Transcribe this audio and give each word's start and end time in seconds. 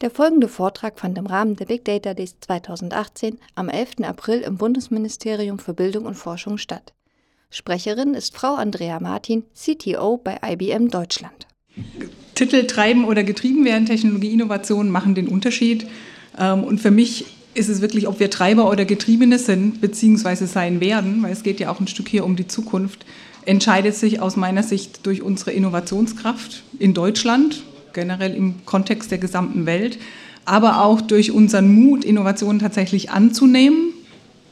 Der 0.00 0.10
folgende 0.10 0.48
Vortrag 0.48 0.98
fand 0.98 1.18
im 1.18 1.26
Rahmen 1.26 1.56
der 1.56 1.66
Big 1.66 1.84
Data 1.84 2.14
Days 2.14 2.34
2018 2.40 3.36
am 3.54 3.68
11. 3.68 3.96
April 4.02 4.40
im 4.40 4.56
Bundesministerium 4.56 5.58
für 5.58 5.74
Bildung 5.74 6.06
und 6.06 6.14
Forschung 6.14 6.56
statt. 6.56 6.94
Sprecherin 7.50 8.14
ist 8.14 8.34
Frau 8.34 8.54
Andrea 8.54 8.98
Martin, 8.98 9.44
CTO 9.54 10.16
bei 10.16 10.38
IBM 10.42 10.88
Deutschland. 10.88 11.46
Titel 12.34 12.66
Treiben 12.66 13.04
oder 13.04 13.24
getrieben 13.24 13.66
werden, 13.66 13.84
Technologieinnovationen 13.84 14.90
machen 14.90 15.14
den 15.14 15.28
Unterschied. 15.28 15.86
Ähm, 16.38 16.64
und 16.64 16.80
für 16.80 16.90
mich 16.90 17.26
ist 17.52 17.68
es 17.68 17.82
wirklich, 17.82 18.08
ob 18.08 18.20
wir 18.20 18.30
Treiber 18.30 18.70
oder 18.70 18.86
Getriebene 18.86 19.38
sind, 19.38 19.82
beziehungsweise 19.82 20.46
sein 20.46 20.80
werden, 20.80 21.22
weil 21.22 21.32
es 21.32 21.42
geht 21.42 21.60
ja 21.60 21.70
auch 21.70 21.78
ein 21.78 21.88
Stück 21.88 22.08
hier 22.08 22.24
um 22.24 22.36
die 22.36 22.46
Zukunft, 22.46 23.04
entscheidet 23.44 23.96
sich 23.96 24.20
aus 24.20 24.36
meiner 24.36 24.62
Sicht 24.62 25.04
durch 25.04 25.20
unsere 25.20 25.50
Innovationskraft 25.50 26.62
in 26.78 26.94
Deutschland 26.94 27.64
generell 27.92 28.34
im 28.34 28.66
Kontext 28.66 29.10
der 29.10 29.18
gesamten 29.18 29.66
Welt, 29.66 29.98
aber 30.44 30.84
auch 30.84 31.00
durch 31.00 31.32
unseren 31.32 31.72
Mut, 31.72 32.04
Innovationen 32.04 32.58
tatsächlich 32.58 33.10
anzunehmen 33.10 33.92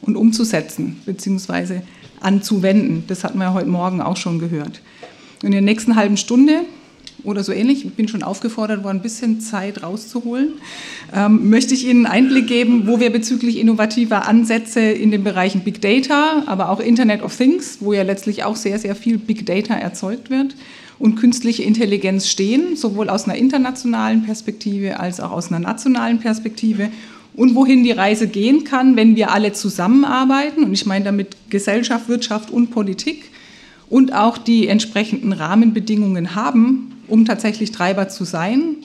und 0.01 0.15
umzusetzen, 0.15 1.01
beziehungsweise 1.05 1.81
anzuwenden. 2.21 3.03
Das 3.07 3.23
hatten 3.23 3.37
wir 3.37 3.45
ja 3.45 3.53
heute 3.53 3.69
Morgen 3.69 4.01
auch 4.01 4.17
schon 4.17 4.39
gehört. 4.39 4.81
In 5.41 5.51
der 5.51 5.61
nächsten 5.61 5.95
halben 5.95 6.17
Stunde 6.17 6.61
oder 7.23 7.43
so 7.43 7.51
ähnlich, 7.51 7.85
ich 7.85 7.93
bin 7.93 8.07
schon 8.07 8.23
aufgefordert 8.23 8.83
worden, 8.83 8.97
ein 8.97 9.01
bisschen 9.01 9.41
Zeit 9.41 9.83
rauszuholen, 9.83 10.53
ähm, 11.13 11.49
möchte 11.49 11.73
ich 11.73 11.85
Ihnen 11.85 12.05
einen 12.05 12.25
Einblick 12.25 12.47
geben, 12.47 12.87
wo 12.87 12.99
wir 12.99 13.11
bezüglich 13.11 13.57
innovativer 13.57 14.27
Ansätze 14.27 14.79
in 14.79 15.11
den 15.11 15.23
Bereichen 15.23 15.61
Big 15.61 15.81
Data, 15.81 16.43
aber 16.45 16.69
auch 16.69 16.79
Internet 16.79 17.21
of 17.21 17.35
Things, 17.35 17.77
wo 17.81 17.93
ja 17.93 18.03
letztlich 18.03 18.43
auch 18.43 18.55
sehr, 18.55 18.79
sehr 18.79 18.95
viel 18.95 19.17
Big 19.17 19.45
Data 19.45 19.73
erzeugt 19.73 20.29
wird, 20.29 20.55
und 20.99 21.15
künstliche 21.15 21.63
Intelligenz 21.63 22.27
stehen, 22.27 22.75
sowohl 22.75 23.09
aus 23.09 23.25
einer 23.25 23.37
internationalen 23.37 24.23
Perspektive 24.23 24.99
als 24.99 25.19
auch 25.19 25.31
aus 25.31 25.49
einer 25.49 25.59
nationalen 25.59 26.19
Perspektive 26.19 26.89
und 27.33 27.55
wohin 27.55 27.83
die 27.83 27.91
Reise 27.91 28.27
gehen 28.27 28.65
kann, 28.65 28.97
wenn 28.97 29.15
wir 29.15 29.31
alle 29.31 29.53
zusammenarbeiten. 29.53 30.63
Und 30.63 30.73
ich 30.73 30.85
meine 30.85 31.05
damit 31.05 31.37
Gesellschaft, 31.49 32.09
Wirtschaft 32.09 32.51
und 32.51 32.69
Politik 32.69 33.31
und 33.89 34.13
auch 34.13 34.37
die 34.37 34.67
entsprechenden 34.67 35.31
Rahmenbedingungen 35.31 36.35
haben, 36.35 36.97
um 37.07 37.25
tatsächlich 37.25 37.71
Treiber 37.71 38.09
zu 38.09 38.25
sein 38.25 38.75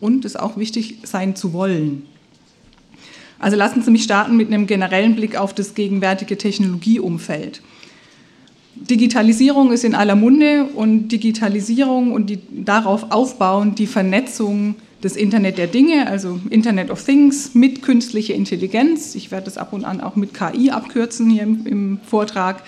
und 0.00 0.24
es 0.24 0.36
auch 0.36 0.56
wichtig 0.56 0.98
sein 1.02 1.34
zu 1.34 1.52
wollen. 1.52 2.06
Also 3.40 3.56
lassen 3.56 3.82
Sie 3.82 3.90
mich 3.90 4.04
starten 4.04 4.36
mit 4.36 4.48
einem 4.48 4.66
generellen 4.66 5.16
Blick 5.16 5.36
auf 5.36 5.52
das 5.52 5.74
gegenwärtige 5.74 6.38
Technologieumfeld. 6.38 7.62
Digitalisierung 8.76 9.72
ist 9.72 9.84
in 9.84 9.94
aller 9.94 10.16
Munde 10.16 10.64
und 10.74 11.08
Digitalisierung 11.08 12.12
und 12.12 12.28
die 12.28 12.38
darauf 12.50 13.12
aufbauend 13.12 13.78
die 13.78 13.86
Vernetzung 13.86 14.74
des 15.02 15.16
Internet 15.16 15.58
der 15.58 15.66
Dinge, 15.66 16.06
also 16.06 16.40
Internet 16.50 16.90
of 16.90 17.04
Things 17.04 17.54
mit 17.54 17.82
künstlicher 17.82 18.34
Intelligenz, 18.34 19.14
ich 19.14 19.30
werde 19.30 19.44
das 19.44 19.58
ab 19.58 19.72
und 19.72 19.84
an 19.84 20.00
auch 20.00 20.16
mit 20.16 20.34
KI 20.34 20.70
abkürzen 20.70 21.30
hier 21.30 21.42
im, 21.42 21.66
im 21.66 21.98
Vortrag, 22.04 22.62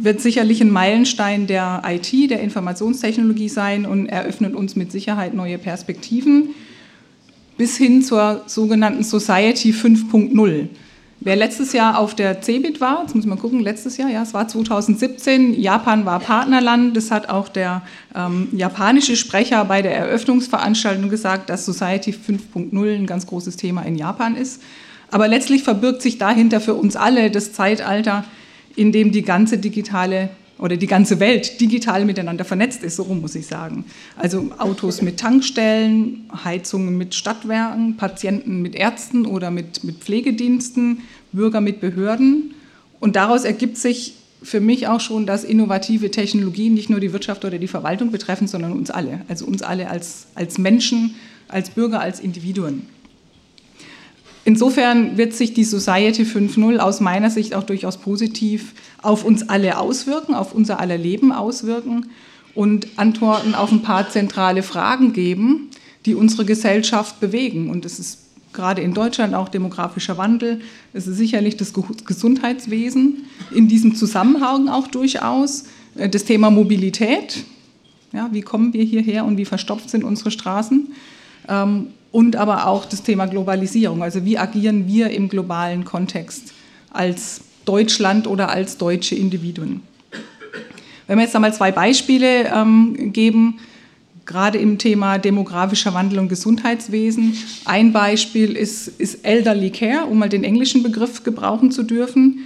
wird 0.00 0.20
sicherlich 0.20 0.60
ein 0.60 0.70
Meilenstein 0.70 1.46
der 1.46 1.82
IT, 1.86 2.30
der 2.30 2.40
Informationstechnologie 2.40 3.48
sein 3.48 3.84
und 3.84 4.06
eröffnet 4.06 4.54
uns 4.54 4.76
mit 4.76 4.90
Sicherheit 4.90 5.34
neue 5.34 5.58
Perspektiven 5.58 6.50
bis 7.56 7.76
hin 7.76 8.02
zur 8.02 8.42
sogenannten 8.46 9.02
Society 9.02 9.72
5.0. 9.72 10.68
Wer 11.26 11.34
letztes 11.34 11.72
Jahr 11.72 11.98
auf 11.98 12.14
der 12.14 12.40
CeBIT 12.40 12.80
war, 12.80 13.02
jetzt 13.02 13.16
muss 13.16 13.26
man 13.26 13.36
gucken, 13.36 13.58
letztes 13.58 13.96
Jahr, 13.96 14.08
ja, 14.08 14.22
es 14.22 14.32
war 14.32 14.46
2017, 14.46 15.60
Japan 15.60 16.06
war 16.06 16.20
Partnerland, 16.20 16.96
das 16.96 17.10
hat 17.10 17.28
auch 17.28 17.48
der 17.48 17.82
ähm, 18.14 18.46
japanische 18.52 19.16
Sprecher 19.16 19.64
bei 19.64 19.82
der 19.82 19.92
Eröffnungsveranstaltung 19.96 21.10
gesagt, 21.10 21.50
dass 21.50 21.66
Society 21.66 22.12
5.0 22.12 22.94
ein 22.94 23.06
ganz 23.08 23.26
großes 23.26 23.56
Thema 23.56 23.82
in 23.82 23.96
Japan 23.96 24.36
ist. 24.36 24.62
Aber 25.10 25.26
letztlich 25.26 25.64
verbirgt 25.64 26.00
sich 26.00 26.18
dahinter 26.18 26.60
für 26.60 26.74
uns 26.74 26.94
alle 26.94 27.28
das 27.32 27.52
Zeitalter, 27.52 28.24
in 28.76 28.92
dem 28.92 29.10
die 29.10 29.22
ganze 29.22 29.58
digitale 29.58 30.30
oder 30.58 30.76
die 30.76 30.86
ganze 30.86 31.20
Welt 31.20 31.60
digital 31.60 32.04
miteinander 32.04 32.44
vernetzt 32.44 32.82
ist, 32.82 32.96
so 32.96 33.02
rum 33.04 33.20
muss 33.20 33.34
ich 33.34 33.46
sagen. 33.46 33.84
Also 34.16 34.50
Autos 34.58 35.02
mit 35.02 35.20
Tankstellen, 35.20 36.30
Heizungen 36.44 36.96
mit 36.96 37.14
Stadtwerken, 37.14 37.96
Patienten 37.96 38.62
mit 38.62 38.74
Ärzten 38.74 39.26
oder 39.26 39.50
mit, 39.50 39.84
mit 39.84 39.96
Pflegediensten, 39.98 41.02
Bürger 41.32 41.60
mit 41.60 41.80
Behörden. 41.80 42.54
Und 43.00 43.16
daraus 43.16 43.44
ergibt 43.44 43.76
sich 43.76 44.14
für 44.42 44.60
mich 44.60 44.86
auch 44.86 45.00
schon, 45.00 45.26
dass 45.26 45.44
innovative 45.44 46.10
Technologien 46.10 46.74
nicht 46.74 46.90
nur 46.90 47.00
die 47.00 47.12
Wirtschaft 47.12 47.44
oder 47.44 47.58
die 47.58 47.68
Verwaltung 47.68 48.10
betreffen, 48.10 48.46
sondern 48.46 48.72
uns 48.72 48.90
alle. 48.90 49.22
Also 49.28 49.46
uns 49.46 49.62
alle 49.62 49.90
als, 49.90 50.28
als 50.34 50.58
Menschen, 50.58 51.14
als 51.48 51.70
Bürger, 51.70 52.00
als 52.00 52.20
Individuen. 52.20 52.82
Insofern 54.44 55.16
wird 55.16 55.32
sich 55.32 55.54
die 55.54 55.64
Society 55.64 56.22
5.0 56.22 56.78
aus 56.78 57.00
meiner 57.00 57.30
Sicht 57.30 57.54
auch 57.54 57.64
durchaus 57.64 57.96
positiv 57.96 58.74
auf 59.02 59.24
uns 59.24 59.48
alle 59.48 59.78
auswirken, 59.78 60.34
auf 60.34 60.54
unser 60.54 60.78
aller 60.78 60.96
Leben 60.96 61.32
auswirken 61.32 62.10
und 62.54 62.86
Antworten 62.96 63.56
auf 63.56 63.72
ein 63.72 63.82
paar 63.82 64.08
zentrale 64.08 64.62
Fragen 64.62 65.12
geben, 65.12 65.70
die 66.06 66.14
unsere 66.14 66.44
Gesellschaft 66.44 67.18
bewegen. 67.18 67.70
Und 67.70 67.84
es 67.84 67.98
ist 67.98 68.25
gerade 68.56 68.82
in 68.82 68.92
Deutschland 68.92 69.34
auch 69.34 69.48
demografischer 69.48 70.18
Wandel, 70.18 70.60
es 70.92 71.06
ist 71.06 71.16
sicherlich 71.16 71.56
das 71.56 71.72
Gesundheitswesen, 71.72 73.26
in 73.54 73.68
diesem 73.68 73.94
Zusammenhang 73.94 74.68
auch 74.68 74.88
durchaus 74.88 75.64
äh, 75.94 76.08
das 76.08 76.24
Thema 76.24 76.50
Mobilität. 76.50 77.44
Ja, 78.12 78.28
wie 78.32 78.42
kommen 78.42 78.72
wir 78.72 78.82
hierher 78.82 79.24
und 79.24 79.36
wie 79.36 79.44
verstopft 79.44 79.90
sind 79.90 80.02
unsere 80.02 80.32
Straßen? 80.32 80.88
Ähm, 81.48 81.88
und 82.10 82.34
aber 82.34 82.66
auch 82.66 82.86
das 82.86 83.02
Thema 83.02 83.26
Globalisierung. 83.26 84.02
Also 84.02 84.24
wie 84.24 84.38
agieren 84.38 84.88
wir 84.88 85.10
im 85.10 85.28
globalen 85.28 85.84
Kontext 85.84 86.54
als 86.90 87.42
Deutschland 87.66 88.26
oder 88.26 88.48
als 88.48 88.78
deutsche 88.78 89.14
Individuen. 89.14 89.82
Wenn 91.06 91.18
wir 91.18 91.24
jetzt 91.24 91.36
einmal 91.36 91.52
zwei 91.52 91.72
Beispiele 91.72 92.46
ähm, 92.46 93.12
geben, 93.12 93.58
gerade 94.26 94.58
im 94.58 94.78
Thema 94.78 95.18
demografischer 95.18 95.94
Wandel 95.94 96.18
und 96.18 96.28
Gesundheitswesen. 96.28 97.34
Ein 97.64 97.92
Beispiel 97.92 98.56
ist, 98.56 98.88
ist 98.88 99.24
Elderly 99.24 99.70
Care, 99.70 100.06
um 100.06 100.18
mal 100.18 100.28
den 100.28 100.44
englischen 100.44 100.82
Begriff 100.82 101.22
gebrauchen 101.22 101.70
zu 101.70 101.84
dürfen. 101.84 102.40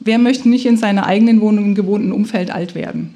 Wer 0.00 0.18
möchte 0.18 0.48
nicht 0.48 0.64
in 0.64 0.76
seiner 0.76 1.06
eigenen 1.06 1.40
Wohnung 1.40 1.66
im 1.66 1.74
gewohnten 1.74 2.12
Umfeld 2.12 2.50
alt 2.50 2.74
werden? 2.74 3.14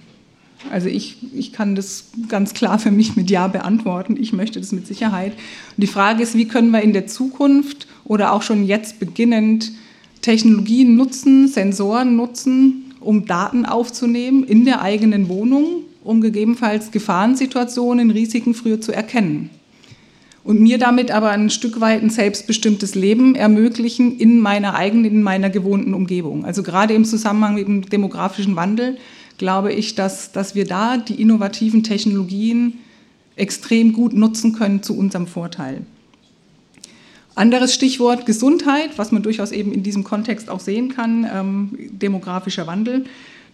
Also 0.71 0.89
ich, 0.89 1.17
ich 1.35 1.53
kann 1.53 1.75
das 1.75 2.11
ganz 2.29 2.55
klar 2.55 2.79
für 2.79 2.91
mich 2.91 3.17
mit 3.17 3.31
Ja 3.31 3.49
beantworten. 3.49 4.17
Ich 4.21 4.33
möchte 4.33 4.61
das 4.61 4.73
mit 4.73 4.87
Sicherheit. 4.87 5.33
Und 5.33 5.83
die 5.83 5.89
Frage 5.89 6.23
ist, 6.23 6.37
wie 6.37 6.47
können 6.47 6.71
wir 6.71 6.83
in 6.83 6.93
der 6.93 7.07
Zukunft 7.07 7.87
oder 8.05 8.33
auch 8.33 8.43
schon 8.43 8.65
jetzt 8.65 9.01
beginnend 9.01 9.73
Technologien 10.21 10.97
nutzen, 10.97 11.49
Sensoren 11.49 12.15
nutzen, 12.17 12.93
um 13.01 13.27
Daten 13.27 13.65
aufzunehmen 13.67 14.45
in 14.45 14.65
der 14.65 14.83
eigenen 14.83 15.29
Wohnung, 15.29 15.85
um 16.05 16.21
gegebenenfalls 16.21 16.91
Gefahrensituationen, 16.91 18.11
Risiken 18.11 18.55
früher 18.55 18.81
zu 18.81 18.93
erkennen. 18.93 19.51
Und 20.45 20.61
mir 20.61 20.79
damit 20.79 21.13
aber 21.13 21.31
ein 21.31 21.51
Stück 21.51 21.81
weit 21.81 22.03
ein 22.03 22.11
selbstbestimmtes 22.11 22.97
Leben 22.97 23.37
ermöglichen 23.37 24.19
in 24.19 24.41
meiner 24.41 24.75
eigenen, 24.75 25.05
in 25.05 25.23
meiner 25.23 25.51
gewohnten 25.51 25.95
Umgebung. 25.95 26.45
Also 26.45 26.65
gerade 26.65 26.95
im 26.95 27.05
Zusammenhang 27.05 27.55
mit 27.55 27.69
dem 27.69 27.89
demografischen 27.89 28.57
Wandel 28.57 28.97
glaube 29.39 29.73
ich, 29.73 29.95
dass, 29.95 30.33
dass 30.33 30.55
wir 30.55 30.67
da 30.67 30.97
die 30.97 31.21
innovativen 31.21 31.85
Technologien 31.85 32.79
extrem 33.37 33.93
gut 33.93 34.13
nutzen 34.13 34.53
können 34.53 34.83
zu 34.83 34.97
unserem 34.97 35.27
Vorteil. 35.27 35.83
Anderes 37.35 37.73
Stichwort 37.73 38.27
Gesundheit, 38.27 38.99
was 38.99 39.11
man 39.11 39.23
durchaus 39.23 39.53
eben 39.53 39.73
in 39.73 39.83
diesem 39.83 40.05
Kontext 40.05 40.51
auch 40.51 40.61
sehen 40.61 40.95
kann, 40.95 41.27
ähm, 41.33 41.79
demografischer 41.93 42.67
Wandel. 42.67 43.05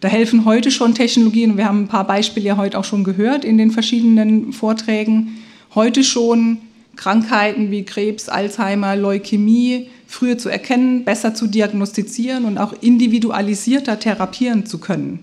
Da 0.00 0.06
helfen 0.06 0.44
heute 0.44 0.70
schon 0.70 0.94
Technologien, 0.94 1.56
wir 1.56 1.64
haben 1.64 1.82
ein 1.82 1.88
paar 1.88 2.06
Beispiele 2.06 2.46
ja 2.46 2.56
heute 2.56 2.78
auch 2.78 2.84
schon 2.84 3.02
gehört 3.02 3.44
in 3.44 3.58
den 3.58 3.72
verschiedenen 3.72 4.52
Vorträgen, 4.52 5.38
heute 5.74 6.04
schon 6.04 6.58
Krankheiten 6.94 7.72
wie 7.72 7.84
Krebs, 7.84 8.28
Alzheimer, 8.28 8.94
Leukämie 8.94 9.88
früher 10.06 10.38
zu 10.38 10.48
erkennen, 10.48 11.04
besser 11.04 11.34
zu 11.34 11.48
diagnostizieren 11.48 12.44
und 12.44 12.58
auch 12.58 12.74
individualisierter 12.80 13.98
therapieren 13.98 14.66
zu 14.66 14.78
können. 14.78 15.20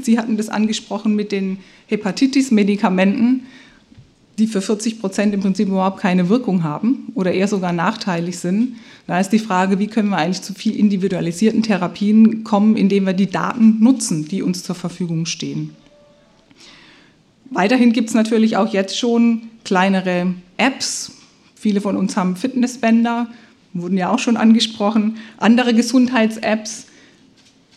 Sie 0.00 0.18
hatten 0.18 0.36
das 0.36 0.48
angesprochen 0.48 1.16
mit 1.16 1.32
den 1.32 1.58
Hepatitis-Medikamenten, 1.88 3.42
die 4.38 4.46
für 4.46 4.60
40 4.60 5.00
Prozent 5.00 5.34
im 5.34 5.40
Prinzip 5.40 5.68
überhaupt 5.68 6.00
keine 6.00 6.28
Wirkung 6.28 6.64
haben 6.64 7.12
oder 7.14 7.32
eher 7.32 7.48
sogar 7.48 7.72
nachteilig 7.72 8.38
sind. 8.38 8.76
Da 9.06 9.20
ist 9.20 9.30
die 9.30 9.38
Frage, 9.38 9.78
wie 9.78 9.86
können 9.86 10.08
wir 10.08 10.16
eigentlich 10.16 10.42
zu 10.42 10.54
viel 10.54 10.76
individualisierten 10.76 11.62
Therapien 11.62 12.42
kommen, 12.42 12.76
indem 12.76 13.06
wir 13.06 13.12
die 13.12 13.30
Daten 13.30 13.78
nutzen, 13.80 14.26
die 14.26 14.42
uns 14.42 14.64
zur 14.64 14.74
Verfügung 14.74 15.26
stehen. 15.26 15.70
Weiterhin 17.50 17.92
gibt 17.92 18.08
es 18.08 18.14
natürlich 18.14 18.56
auch 18.56 18.72
jetzt 18.72 18.98
schon 18.98 19.42
kleinere 19.64 20.34
Apps. 20.56 21.12
Viele 21.54 21.80
von 21.80 21.96
uns 21.96 22.16
haben 22.16 22.36
Fitnessbänder, 22.36 23.28
wurden 23.72 23.96
ja 23.96 24.10
auch 24.10 24.18
schon 24.18 24.36
angesprochen. 24.36 25.18
Andere 25.36 25.74
Gesundheits-Apps, 25.74 26.86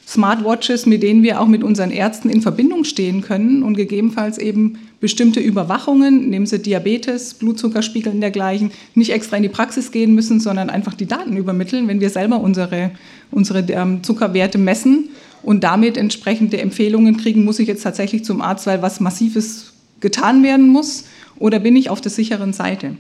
Smartwatches, 0.08 0.86
mit 0.86 1.04
denen 1.04 1.22
wir 1.22 1.42
auch 1.42 1.48
mit 1.48 1.66
unseren 1.66 1.92
Ärzten 1.92 2.30
in 2.30 2.42
Verbindung 2.42 2.86
stehen 2.86 3.22
können 3.22 3.62
und 3.62 3.76
gegebenenfalls 3.76 4.38
eben 4.38 4.78
bestimmte 5.02 5.42
Überwachungen, 5.42 6.30
nehmen 6.30 6.46
Sie 6.46 6.60
Diabetes, 6.60 7.34
Blutzuckerspiegel 7.34 8.14
und 8.14 8.22
dergleichen, 8.22 8.72
nicht 8.96 9.12
extra 9.12 9.36
in 9.36 9.44
die 9.44 9.50
Praxis 9.50 9.92
gehen 9.92 10.16
müssen, 10.16 10.40
sondern 10.40 10.70
einfach 10.70 10.94
die 10.94 11.08
Daten 11.08 11.36
übermitteln, 11.36 11.90
wenn 11.90 12.00
wir 12.00 12.10
selber 12.10 12.40
unsere, 12.40 12.92
unsere 13.32 13.60
ähm, 13.70 14.02
Zuckerwerte 14.02 14.58
messen 14.58 15.10
und 15.44 15.66
damit 15.66 15.98
entsprechende 15.98 16.60
Empfehlungen 16.62 17.18
kriegen, 17.18 17.44
muss 17.44 17.60
ich 17.60 17.68
jetzt 17.68 17.84
tatsächlich 17.84 18.24
zum 18.24 18.42
Arzt, 18.42 18.66
weil 18.66 18.82
was 18.82 19.02
Massives 19.02 19.74
getan 20.00 20.42
werden 20.42 20.70
muss, 20.70 21.04
oder 21.38 21.60
bin 21.60 21.76
ich 21.76 21.90
auf 21.90 22.00
der 22.00 22.12
sicheren 22.12 22.54
Seite? 22.54 22.96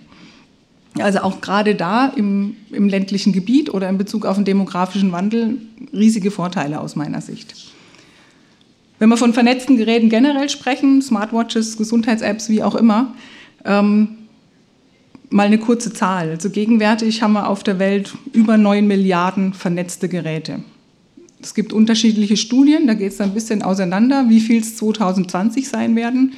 Also 1.01 1.19
auch 1.19 1.41
gerade 1.41 1.75
da 1.75 2.07
im, 2.07 2.55
im 2.71 2.89
ländlichen 2.89 3.33
Gebiet 3.33 3.73
oder 3.73 3.89
in 3.89 3.97
Bezug 3.97 4.25
auf 4.25 4.35
den 4.35 4.45
demografischen 4.45 5.11
Wandel 5.11 5.57
riesige 5.93 6.31
Vorteile 6.31 6.79
aus 6.79 6.95
meiner 6.95 7.21
Sicht. 7.21 7.55
Wenn 8.99 9.09
wir 9.09 9.17
von 9.17 9.33
vernetzten 9.33 9.77
Geräten 9.77 10.09
generell 10.09 10.49
sprechen, 10.49 11.01
Smartwatches, 11.01 11.77
Gesundheits-Apps, 11.77 12.49
wie 12.49 12.63
auch 12.63 12.75
immer, 12.75 13.13
ähm, 13.63 14.17
mal 15.29 15.45
eine 15.45 15.59
kurze 15.59 15.93
Zahl. 15.93 16.31
Also 16.31 16.49
gegenwärtig 16.49 17.21
haben 17.21 17.33
wir 17.33 17.47
auf 17.47 17.63
der 17.63 17.79
Welt 17.79 18.13
über 18.33 18.57
9 18.57 18.87
Milliarden 18.87 19.53
vernetzte 19.53 20.09
Geräte. 20.09 20.59
Es 21.41 21.53
gibt 21.53 21.73
unterschiedliche 21.73 22.37
Studien, 22.37 22.87
da 22.87 22.95
geht 22.95 23.11
es 23.11 23.21
ein 23.21 23.33
bisschen 23.33 23.61
auseinander, 23.61 24.25
wie 24.29 24.39
viel 24.39 24.61
es 24.61 24.75
2020 24.77 25.69
sein 25.69 25.95
werden. 25.95 26.33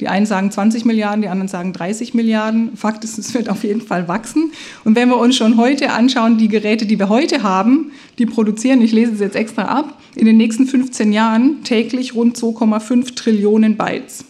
Die 0.00 0.08
einen 0.08 0.26
sagen 0.26 0.50
20 0.50 0.84
Milliarden, 0.84 1.22
die 1.22 1.28
anderen 1.28 1.48
sagen 1.48 1.72
30 1.72 2.14
Milliarden. 2.14 2.76
Fakt 2.76 3.02
ist, 3.02 3.18
es 3.18 3.34
wird 3.34 3.48
auf 3.48 3.64
jeden 3.64 3.80
Fall 3.80 4.06
wachsen. 4.06 4.52
Und 4.84 4.94
wenn 4.94 5.08
wir 5.08 5.16
uns 5.16 5.36
schon 5.36 5.56
heute 5.56 5.90
anschauen, 5.90 6.38
die 6.38 6.48
Geräte, 6.48 6.86
die 6.86 6.98
wir 6.98 7.08
heute 7.08 7.42
haben, 7.42 7.90
die 8.18 8.26
produzieren, 8.26 8.80
ich 8.80 8.92
lese 8.92 9.12
es 9.12 9.20
jetzt 9.20 9.36
extra 9.36 9.62
ab, 9.64 10.00
in 10.14 10.26
den 10.26 10.36
nächsten 10.36 10.66
15 10.66 11.12
Jahren 11.12 11.64
täglich 11.64 12.14
rund 12.14 12.36
2,5 12.36 13.16
Trillionen 13.16 13.76
Bytes. 13.76 14.24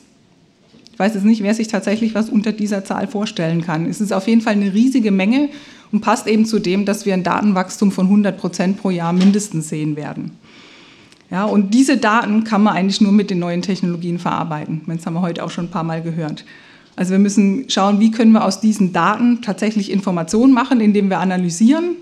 Ich 0.93 0.99
weiß 0.99 1.15
jetzt 1.15 1.25
nicht, 1.25 1.43
wer 1.43 1.55
sich 1.55 1.69
tatsächlich 1.69 2.15
was 2.15 2.29
unter 2.29 2.51
dieser 2.51 2.85
Zahl 2.85 3.07
vorstellen 3.07 3.63
kann. 3.63 3.87
Es 3.87 4.01
ist 4.01 4.13
auf 4.13 4.27
jeden 4.27 4.41
Fall 4.41 4.55
eine 4.55 4.75
riesige 4.75 5.13
Menge 5.13 5.51
und 5.93 6.01
passt 6.01 6.27
eben 6.27 6.45
zu 6.45 6.59
dem, 6.59 6.87
dass 6.87 7.07
wir 7.07 7.15
ein 7.15 7.23
Datenwachstum 7.23 7.93
von 7.93 8.07
100 8.07 8.37
Prozent 8.37 8.79
pro 8.79 8.91
Jahr 8.91 9.13
mindestens 9.13 9.69
sehen 9.69 9.97
werden. 9.97 10.33
Ja, 11.31 11.45
und 11.45 11.75
diese 11.75 11.99
Daten 11.99 12.45
kann 12.45 12.63
man 12.63 12.75
eigentlich 12.75 13.01
nur 13.01 13.13
mit 13.13 13.31
den 13.31 13.39
neuen 13.39 13.63
Technologien 13.63 14.19
verarbeiten. 14.19 14.81
Das 14.87 15.05
haben 15.05 15.15
wir 15.15 15.21
heute 15.21 15.45
auch 15.45 15.51
schon 15.51 15.67
ein 15.67 15.71
paar 15.71 15.85
Mal 15.85 16.03
gehört. 16.03 16.45
Also 16.97 17.13
wir 17.13 17.19
müssen 17.19 17.69
schauen, 17.69 18.01
wie 18.01 18.11
können 18.11 18.33
wir 18.33 18.45
aus 18.45 18.61
diesen 18.61 18.93
Daten 18.93 19.43
tatsächlich 19.43 19.93
Informationen 19.93 20.53
machen, 20.53 20.81
indem 20.81 21.11
wir 21.11 21.21
analysieren 21.21 21.97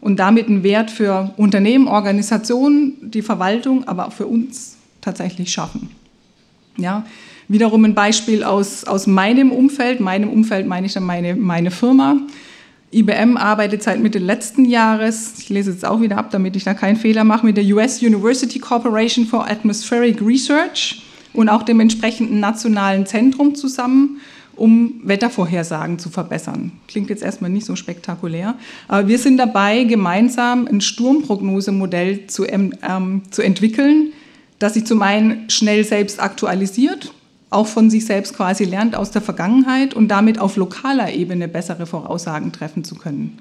und 0.00 0.18
damit 0.18 0.48
einen 0.48 0.62
Wert 0.62 0.90
für 0.90 1.32
Unternehmen, 1.36 1.86
Organisationen, 1.86 3.10
die 3.10 3.22
Verwaltung, 3.22 3.86
aber 3.86 4.08
auch 4.08 4.12
für 4.12 4.26
uns 4.26 4.76
tatsächlich 5.00 5.52
schaffen. 5.52 5.90
Ja, 6.76 7.04
wiederum 7.48 7.84
ein 7.84 7.94
Beispiel 7.94 8.42
aus, 8.42 8.84
aus 8.84 9.06
meinem 9.06 9.52
Umfeld. 9.52 10.00
Meinem 10.00 10.30
Umfeld 10.30 10.66
meine 10.66 10.86
ich 10.86 10.94
dann 10.94 11.04
meine, 11.04 11.36
meine 11.36 11.70
Firma. 11.70 12.16
IBM 12.92 13.36
arbeitet 13.36 13.84
seit 13.84 14.00
Mitte 14.00 14.18
letzten 14.18 14.64
Jahres, 14.64 15.34
ich 15.38 15.48
lese 15.48 15.70
es 15.70 15.84
auch 15.84 16.00
wieder 16.00 16.18
ab, 16.18 16.30
damit 16.32 16.56
ich 16.56 16.64
da 16.64 16.74
keinen 16.74 16.96
Fehler 16.96 17.22
mache, 17.22 17.46
mit 17.46 17.56
der 17.56 17.64
US 17.66 18.02
University 18.02 18.58
Corporation 18.58 19.26
for 19.26 19.48
Atmospheric 19.48 20.20
Research 20.20 21.02
und 21.32 21.48
auch 21.48 21.62
dem 21.62 21.78
entsprechenden 21.78 22.40
nationalen 22.40 23.06
Zentrum 23.06 23.54
zusammen, 23.54 24.20
um 24.56 25.00
Wettervorhersagen 25.04 26.00
zu 26.00 26.10
verbessern. 26.10 26.72
Klingt 26.88 27.10
jetzt 27.10 27.22
erstmal 27.22 27.50
nicht 27.50 27.64
so 27.64 27.76
spektakulär, 27.76 28.56
aber 28.88 29.06
wir 29.06 29.18
sind 29.18 29.36
dabei, 29.36 29.84
gemeinsam 29.84 30.66
ein 30.66 30.80
Sturmprognosemodell 30.80 32.26
zu, 32.26 32.44
ähm, 32.44 33.22
zu 33.30 33.42
entwickeln, 33.42 34.12
das 34.58 34.74
sich 34.74 34.84
zum 34.84 35.00
einen 35.02 35.48
schnell 35.48 35.84
selbst 35.84 36.20
aktualisiert 36.20 37.12
auch 37.50 37.66
von 37.66 37.90
sich 37.90 38.06
selbst 38.06 38.36
quasi 38.36 38.64
lernt 38.64 38.94
aus 38.94 39.10
der 39.10 39.22
Vergangenheit 39.22 39.92
und 39.92 40.08
damit 40.08 40.38
auf 40.38 40.56
lokaler 40.56 41.12
Ebene 41.12 41.48
bessere 41.48 41.86
Voraussagen 41.86 42.52
treffen 42.52 42.84
zu 42.84 42.94
können. 42.94 43.38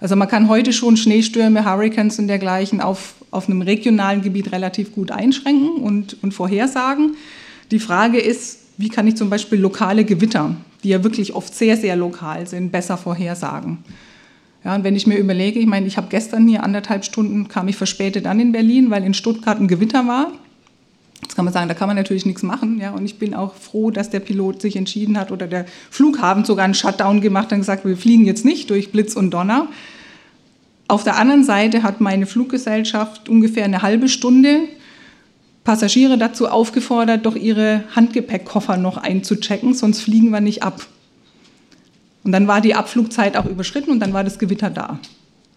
Also 0.00 0.14
man 0.16 0.28
kann 0.28 0.48
heute 0.48 0.72
schon 0.72 0.96
Schneestürme, 0.96 1.64
Hurricanes 1.64 2.18
und 2.18 2.28
dergleichen 2.28 2.80
auf, 2.80 3.14
auf 3.30 3.48
einem 3.48 3.62
regionalen 3.62 4.20
Gebiet 4.20 4.52
relativ 4.52 4.92
gut 4.92 5.10
einschränken 5.10 5.82
und, 5.82 6.22
und 6.22 6.34
vorhersagen. 6.34 7.16
Die 7.70 7.78
Frage 7.78 8.18
ist, 8.18 8.58
wie 8.76 8.88
kann 8.88 9.06
ich 9.06 9.16
zum 9.16 9.30
Beispiel 9.30 9.58
lokale 9.58 10.04
Gewitter, 10.04 10.54
die 10.82 10.90
ja 10.90 11.02
wirklich 11.02 11.34
oft 11.34 11.54
sehr, 11.54 11.76
sehr 11.76 11.96
lokal 11.96 12.46
sind, 12.46 12.72
besser 12.72 12.98
vorhersagen. 12.98 13.78
Ja, 14.64 14.74
und 14.74 14.84
wenn 14.84 14.96
ich 14.96 15.06
mir 15.06 15.16
überlege, 15.16 15.60
ich 15.60 15.66
meine, 15.66 15.86
ich 15.86 15.96
habe 15.96 16.08
gestern 16.10 16.46
hier 16.46 16.62
anderthalb 16.62 17.04
Stunden, 17.04 17.48
kam 17.48 17.68
ich 17.68 17.76
verspätet 17.76 18.26
an 18.26 18.40
in 18.40 18.52
Berlin, 18.52 18.90
weil 18.90 19.04
in 19.04 19.14
Stuttgart 19.14 19.60
ein 19.60 19.68
Gewitter 19.68 20.06
war. 20.06 20.32
Jetzt 21.22 21.34
kann 21.34 21.44
man 21.44 21.54
sagen, 21.54 21.68
da 21.68 21.74
kann 21.74 21.88
man 21.88 21.96
natürlich 21.96 22.26
nichts 22.26 22.42
machen. 22.42 22.78
Ja, 22.80 22.90
und 22.90 23.04
ich 23.04 23.18
bin 23.18 23.34
auch 23.34 23.54
froh, 23.54 23.90
dass 23.90 24.10
der 24.10 24.20
Pilot 24.20 24.60
sich 24.60 24.76
entschieden 24.76 25.18
hat 25.18 25.32
oder 25.32 25.46
der 25.46 25.66
Flughafen 25.90 26.44
sogar 26.44 26.64
einen 26.64 26.74
Shutdown 26.74 27.20
gemacht 27.20 27.52
und 27.52 27.58
gesagt, 27.58 27.84
wir 27.84 27.96
fliegen 27.96 28.26
jetzt 28.26 28.44
nicht 28.44 28.70
durch 28.70 28.92
Blitz 28.92 29.14
und 29.14 29.30
Donner. 29.30 29.68
Auf 30.88 31.04
der 31.04 31.16
anderen 31.16 31.42
Seite 31.42 31.82
hat 31.82 32.00
meine 32.00 32.26
Fluggesellschaft 32.26 33.28
ungefähr 33.28 33.64
eine 33.64 33.82
halbe 33.82 34.08
Stunde 34.08 34.68
Passagiere 35.66 36.16
dazu 36.16 36.46
aufgefordert, 36.46 37.26
doch 37.26 37.34
ihre 37.34 37.82
Handgepäckkoffer 37.96 38.76
noch 38.76 38.98
einzuchecken, 38.98 39.74
sonst 39.74 40.00
fliegen 40.00 40.30
wir 40.30 40.40
nicht 40.40 40.62
ab. 40.62 40.86
Und 42.22 42.30
dann 42.30 42.46
war 42.46 42.60
die 42.60 42.76
Abflugzeit 42.76 43.36
auch 43.36 43.46
überschritten 43.46 43.90
und 43.90 43.98
dann 43.98 44.12
war 44.12 44.22
das 44.22 44.38
Gewitter 44.38 44.70
da. 44.70 45.00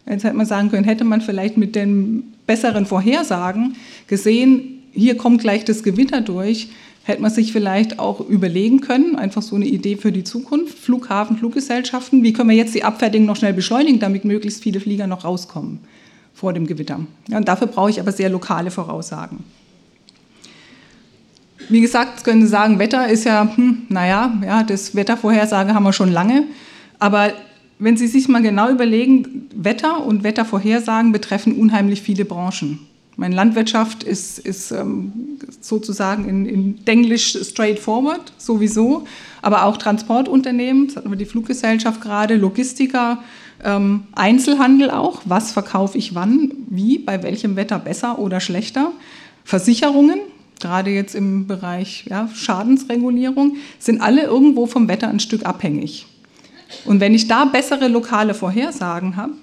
Jetzt 0.08 0.24
hätte 0.24 0.36
man 0.36 0.48
sagen 0.48 0.72
können, 0.72 0.84
hätte 0.84 1.04
man 1.04 1.22
vielleicht 1.22 1.58
mit 1.58 1.76
den 1.76 2.34
besseren 2.48 2.88
Vorhersagen 2.88 3.76
gesehen, 4.08 4.79
hier 5.00 5.18
kommt 5.18 5.42
gleich 5.42 5.66
das 5.66 5.84
Gewitter 5.84 6.22
durch, 6.22 6.70
hätte 7.04 7.22
man 7.22 7.32
sich 7.32 7.52
vielleicht 7.52 8.00
auch 8.00 8.20
überlegen 8.20 8.82
können, 8.82 9.16
einfach 9.16 9.42
so 9.42 9.56
eine 9.56 9.66
Idee 9.66 9.96
für 9.96 10.12
die 10.12 10.24
Zukunft, 10.24 10.78
Flughafen, 10.78 11.38
Fluggesellschaften, 11.38 12.24
wie 12.24 12.34
können 12.34 12.50
wir 12.50 12.56
jetzt 12.56 12.76
die 12.76 12.84
Abfertigung 12.84 13.26
noch 13.26 13.36
schnell 13.36 13.54
beschleunigen, 13.54 14.00
damit 14.00 14.26
möglichst 14.26 14.64
viele 14.64 14.80
Flieger 14.80 15.08
noch 15.08 15.26
rauskommen 15.26 15.80
vor 16.34 16.54
dem 16.54 16.68
Gewitter. 16.68 17.00
Ja, 17.28 17.38
und 17.38 17.48
dafür 17.48 17.68
brauche 17.68 17.90
ich 17.90 18.00
aber 18.00 18.12
sehr 18.12 18.30
lokale 18.30 18.72
Voraussagen. 18.72 19.44
Wie 21.68 21.82
gesagt, 21.82 22.24
können 22.24 22.42
Sie 22.42 22.48
sagen, 22.48 22.80
Wetter 22.80 23.10
ist 23.10 23.26
ja, 23.26 23.52
hm, 23.56 23.84
naja, 23.90 24.34
ja, 24.44 24.64
das 24.64 24.96
Wettervorhersage 24.96 25.74
haben 25.74 25.84
wir 25.84 25.94
schon 25.94 26.12
lange. 26.12 26.44
Aber 26.98 27.34
wenn 27.78 27.98
Sie 27.98 28.08
sich 28.08 28.28
mal 28.28 28.42
genau 28.42 28.70
überlegen, 28.70 29.48
Wetter 29.54 30.06
und 30.06 30.24
Wettervorhersagen 30.24 31.12
betreffen 31.12 31.54
unheimlich 31.54 32.02
viele 32.02 32.26
Branchen. 32.26 32.80
Meine 33.20 33.36
Landwirtschaft 33.36 34.04
ist, 34.04 34.40
ist 34.40 34.72
ähm, 34.72 35.38
sozusagen 35.60 36.30
in, 36.30 36.46
in 36.46 36.86
Denglisch 36.86 37.38
straightforward, 37.38 38.32
sowieso, 38.38 39.06
aber 39.42 39.66
auch 39.66 39.76
Transportunternehmen, 39.76 40.88
das 40.88 40.96
hatten 40.96 41.10
wir 41.10 41.18
die 41.18 41.26
Fluggesellschaft 41.26 42.00
gerade, 42.00 42.38
Logistiker, 42.38 43.22
ähm, 43.62 44.06
Einzelhandel 44.14 44.90
auch, 44.90 45.24
was 45.26 45.52
verkaufe 45.52 45.98
ich 45.98 46.16
wann, 46.16 46.54
wie, 46.70 46.98
bei 46.98 47.22
welchem 47.22 47.58
Wetter 47.58 47.78
besser 47.78 48.20
oder 48.20 48.40
schlechter, 48.40 48.94
Versicherungen, 49.44 50.20
gerade 50.62 50.92
jetzt 50.92 51.14
im 51.14 51.46
Bereich 51.46 52.06
ja, 52.10 52.30
Schadensregulierung, 52.34 53.58
sind 53.80 54.00
alle 54.00 54.24
irgendwo 54.24 54.66
vom 54.66 54.88
Wetter 54.88 55.10
ein 55.10 55.20
Stück 55.20 55.46
abhängig. 55.46 56.08
Und 56.86 57.02
wenn 57.02 57.14
ich 57.14 57.28
da 57.28 57.44
bessere 57.44 57.90
lokale 57.90 58.34
Vorhersagen 58.34 59.18
habe, 59.18 59.34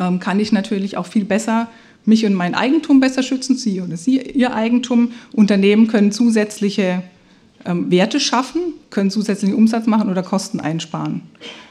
ähm, 0.00 0.20
kann 0.20 0.38
ich 0.38 0.52
natürlich 0.52 0.96
auch 0.96 1.06
viel 1.06 1.24
besser 1.24 1.66
mich 2.06 2.24
und 2.24 2.34
mein 2.34 2.54
Eigentum 2.54 3.00
besser 3.00 3.22
schützen, 3.22 3.56
Sie 3.56 3.80
oder 3.80 3.96
Sie 3.96 4.20
Ihr 4.20 4.54
Eigentum. 4.54 5.12
Unternehmen 5.32 5.88
können 5.88 6.12
zusätzliche 6.12 7.02
ähm, 7.64 7.90
Werte 7.90 8.20
schaffen, 8.20 8.60
können 8.90 9.10
zusätzlichen 9.10 9.56
Umsatz 9.56 9.86
machen 9.86 10.08
oder 10.08 10.22
Kosten 10.22 10.60
einsparen. 10.60 11.22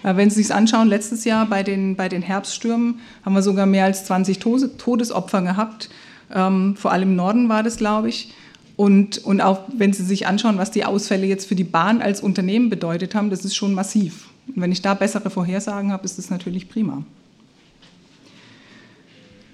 Äh, 0.04 0.16
wenn 0.18 0.30
Sie 0.30 0.44
sich 0.44 0.54
anschauen, 0.54 0.90
letztes 0.90 1.24
Jahr 1.26 1.46
bei 1.46 1.64
den, 1.64 1.96
bei 1.96 2.10
den 2.10 2.22
Herbststürmen 2.22 3.00
haben 3.24 3.34
wir 3.34 3.42
sogar 3.42 3.66
mehr 3.66 3.86
als 3.86 4.06
20 4.06 4.40
Todesopfer 4.40 5.42
gehabt. 5.42 5.90
Ähm, 6.34 6.76
vor 6.76 6.92
allem 6.92 7.10
im 7.10 7.16
Norden 7.16 7.50
war 7.50 7.64
das, 7.64 7.78
glaube 7.78 8.10
ich. 8.10 8.34
Und, 8.76 9.20
und 9.20 9.40
auch 9.40 9.62
wenn 9.74 9.94
Sie 9.94 10.04
sich 10.04 10.28
anschauen, 10.28 10.58
was 10.58 10.72
die 10.72 10.84
Ausfälle 10.84 11.26
jetzt 11.26 11.48
für 11.48 11.56
die 11.56 11.64
Bahn 11.64 12.02
als 12.02 12.20
Unternehmen 12.20 12.70
bedeutet 12.70 13.16
haben, 13.16 13.30
das 13.30 13.46
ist 13.46 13.56
schon 13.56 13.74
massiv. 13.74 14.28
Und 14.48 14.62
wenn 14.62 14.72
ich 14.72 14.82
da 14.82 14.94
bessere 14.94 15.30
Vorhersagen 15.30 15.92
habe, 15.92 16.04
ist 16.04 16.18
das 16.18 16.30
natürlich 16.30 16.68
prima. 16.68 17.04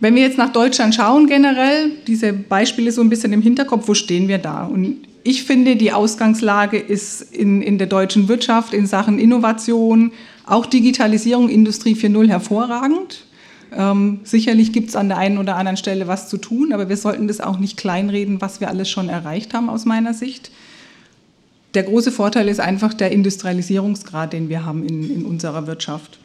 Wenn 0.02 0.16
wir 0.16 0.24
jetzt 0.24 0.40
nach 0.40 0.52
Deutschland 0.52 0.96
schauen 0.96 1.28
generell, 1.28 1.92
diese 2.08 2.34
Beispiele 2.34 2.92
so 2.92 3.02
ein 3.02 3.10
bisschen 3.10 3.34
im 3.34 3.42
Hinterkopf, 3.44 3.88
wo 3.88 3.94
stehen 3.94 4.28
wir 4.28 4.40
da? 4.40 4.66
Und 4.66 4.98
ich 5.24 5.44
finde, 5.44 5.76
die 5.76 5.92
Ausgangslage 5.92 6.80
ist 6.80 7.22
in, 7.22 7.62
in 7.62 7.78
der 7.78 7.86
deutschen 7.86 8.28
Wirtschaft 8.28 8.74
in 8.74 8.88
Sachen 8.88 9.20
Innovation, 9.20 10.12
auch 10.48 10.66
Digitalisierung, 10.66 11.50
Industrie 11.50 11.94
4.0 11.94 12.28
hervorragend. 12.30 13.26
Ähm, 13.78 14.22
sicherlich 14.24 14.74
gibt 14.74 14.90
es 14.90 14.96
an 14.96 15.08
der 15.08 15.20
einen 15.20 15.38
oder 15.38 15.56
anderen 15.56 15.78
Stelle 15.78 16.08
was 16.08 16.28
zu 16.28 16.38
tun, 16.38 16.74
aber 16.74 16.90
wir 16.90 16.98
sollten 16.98 17.28
das 17.28 17.40
auch 17.40 17.60
nicht 17.60 17.78
kleinreden, 17.78 18.42
was 18.42 18.60
wir 18.60 18.70
alles 18.70 18.90
schon 18.90 19.08
erreicht 19.08 19.54
haben 19.54 19.70
aus 19.70 19.86
meiner 19.86 20.16
Sicht. 20.16 20.50
Der 21.76 21.84
große 21.84 22.12
Vorteil 22.12 22.50
ist 22.50 22.60
einfach 22.60 22.96
der 22.96 23.12
Industrialisierungsgrad, 23.12 24.34
den 24.34 24.50
wir 24.50 24.66
haben 24.66 24.84
in, 24.84 25.16
in 25.16 25.26
unserer 25.26 25.68
Wirtschaft. 25.68 26.18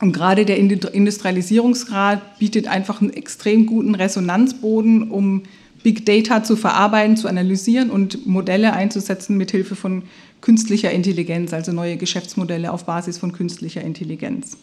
Und 0.00 0.12
gerade 0.12 0.44
der 0.44 0.58
Industrialisierungsgrad 0.58 2.38
bietet 2.38 2.66
einfach 2.66 3.00
einen 3.00 3.12
extrem 3.12 3.66
guten 3.66 3.94
Resonanzboden, 3.94 5.10
um 5.10 5.42
Big 5.82 6.04
Data 6.06 6.42
zu 6.42 6.56
verarbeiten, 6.56 7.16
zu 7.16 7.28
analysieren 7.28 7.90
und 7.90 8.26
Modelle 8.26 8.72
einzusetzen 8.72 9.36
mit 9.36 9.50
Hilfe 9.50 9.76
von 9.76 10.02
künstlicher 10.40 10.90
Intelligenz, 10.90 11.52
also 11.52 11.72
neue 11.72 11.96
Geschäftsmodelle 11.96 12.72
auf 12.72 12.84
Basis 12.84 13.18
von 13.18 13.32
künstlicher 13.32 13.82
Intelligenz. 13.82 14.56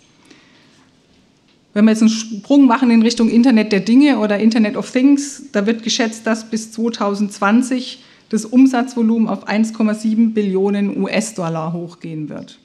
Wenn 1.74 1.86
wir 1.86 1.92
jetzt 1.92 2.02
einen 2.02 2.10
Sprung 2.10 2.66
machen 2.66 2.92
in 2.92 3.02
Richtung 3.02 3.30
Internet 3.30 3.72
der 3.72 3.80
Dinge 3.80 4.20
oder 4.20 4.40
Internet 4.40 4.76
of 4.76 4.92
Things, 4.92 5.44
da 5.54 5.66
wird 5.66 5.84
geschätzt, 5.84 6.28
dass 6.28 6.50
bis 6.50 6.72
2020 6.74 8.04
das 8.30 8.46
Umsatzvolumen 8.46 9.28
auf 9.28 9.48
1,7 9.48 10.34
Billionen 10.34 11.02
US-Dollar 11.02 11.72
hochgehen 11.74 12.30
wird. 12.30 12.60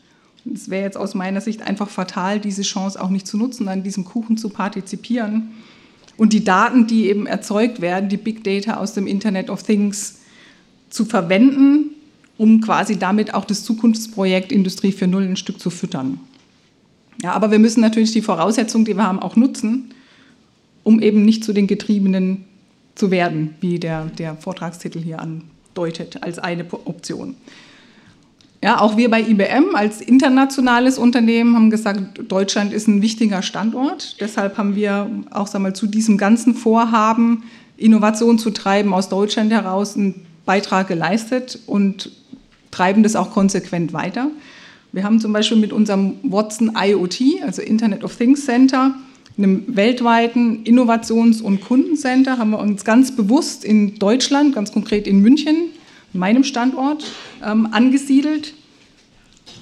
Es 0.54 0.70
wäre 0.70 0.84
jetzt 0.84 0.96
aus 0.96 1.14
meiner 1.14 1.40
Sicht 1.40 1.62
einfach 1.62 1.88
fatal, 1.88 2.40
diese 2.40 2.62
Chance 2.62 3.02
auch 3.02 3.10
nicht 3.10 3.26
zu 3.26 3.36
nutzen, 3.36 3.68
an 3.68 3.82
diesem 3.82 4.04
Kuchen 4.04 4.36
zu 4.36 4.48
partizipieren 4.48 5.54
und 6.16 6.32
die 6.32 6.44
Daten, 6.44 6.86
die 6.86 7.08
eben 7.08 7.26
erzeugt 7.26 7.80
werden, 7.80 8.08
die 8.08 8.16
Big 8.16 8.44
Data 8.44 8.76
aus 8.78 8.94
dem 8.94 9.06
Internet 9.06 9.50
of 9.50 9.62
Things 9.62 10.20
zu 10.88 11.04
verwenden, 11.04 11.90
um 12.38 12.60
quasi 12.60 12.98
damit 12.98 13.34
auch 13.34 13.44
das 13.44 13.64
Zukunftsprojekt 13.64 14.52
Industrie 14.52 14.92
4.0 14.92 15.30
ein 15.30 15.36
Stück 15.36 15.60
zu 15.60 15.70
füttern. 15.70 16.20
Ja, 17.22 17.32
aber 17.32 17.50
wir 17.50 17.58
müssen 17.58 17.80
natürlich 17.80 18.12
die 18.12 18.22
Voraussetzungen, 18.22 18.84
die 18.84 18.94
wir 18.94 19.06
haben, 19.06 19.20
auch 19.20 19.36
nutzen, 19.36 19.94
um 20.84 21.00
eben 21.00 21.24
nicht 21.24 21.44
zu 21.44 21.52
den 21.52 21.66
Getriebenen 21.66 22.44
zu 22.94 23.10
werden, 23.10 23.54
wie 23.60 23.78
der, 23.78 24.06
der 24.06 24.36
Vortragstitel 24.36 25.00
hier 25.00 25.20
andeutet, 25.20 26.22
als 26.22 26.38
eine 26.38 26.66
Option. 26.70 27.34
Ja, 28.62 28.80
auch 28.80 28.96
wir 28.96 29.10
bei 29.10 29.20
IBM 29.20 29.74
als 29.74 30.00
internationales 30.00 30.98
Unternehmen 30.98 31.54
haben 31.54 31.70
gesagt, 31.70 32.20
Deutschland 32.28 32.72
ist 32.72 32.88
ein 32.88 33.02
wichtiger 33.02 33.42
Standort. 33.42 34.16
Deshalb 34.20 34.56
haben 34.56 34.74
wir 34.74 35.10
auch 35.30 35.46
sag 35.46 35.60
mal, 35.60 35.74
zu 35.74 35.86
diesem 35.86 36.16
ganzen 36.16 36.54
Vorhaben, 36.54 37.44
Innovation 37.76 38.38
zu 38.38 38.50
treiben, 38.50 38.94
aus 38.94 39.08
Deutschland 39.08 39.52
heraus 39.52 39.96
einen 39.96 40.26
Beitrag 40.46 40.88
geleistet 40.88 41.58
und 41.66 42.10
treiben 42.70 43.02
das 43.02 43.16
auch 43.16 43.30
konsequent 43.30 43.92
weiter. 43.92 44.30
Wir 44.92 45.04
haben 45.04 45.20
zum 45.20 45.32
Beispiel 45.32 45.58
mit 45.58 45.72
unserem 45.72 46.14
Watson 46.22 46.72
IoT, 46.74 47.42
also 47.42 47.60
Internet 47.60 48.02
of 48.02 48.16
Things 48.16 48.46
Center, 48.46 48.94
einem 49.36 49.64
weltweiten 49.66 50.64
Innovations- 50.64 51.42
und 51.42 51.60
Kundencenter, 51.60 52.38
haben 52.38 52.50
wir 52.50 52.58
uns 52.58 52.84
ganz 52.84 53.14
bewusst 53.14 53.64
in 53.64 53.98
Deutschland, 53.98 54.54
ganz 54.54 54.72
konkret 54.72 55.06
in 55.06 55.20
München, 55.20 55.70
meinem 56.16 56.44
Standort, 56.44 57.04
ähm, 57.44 57.68
angesiedelt 57.70 58.54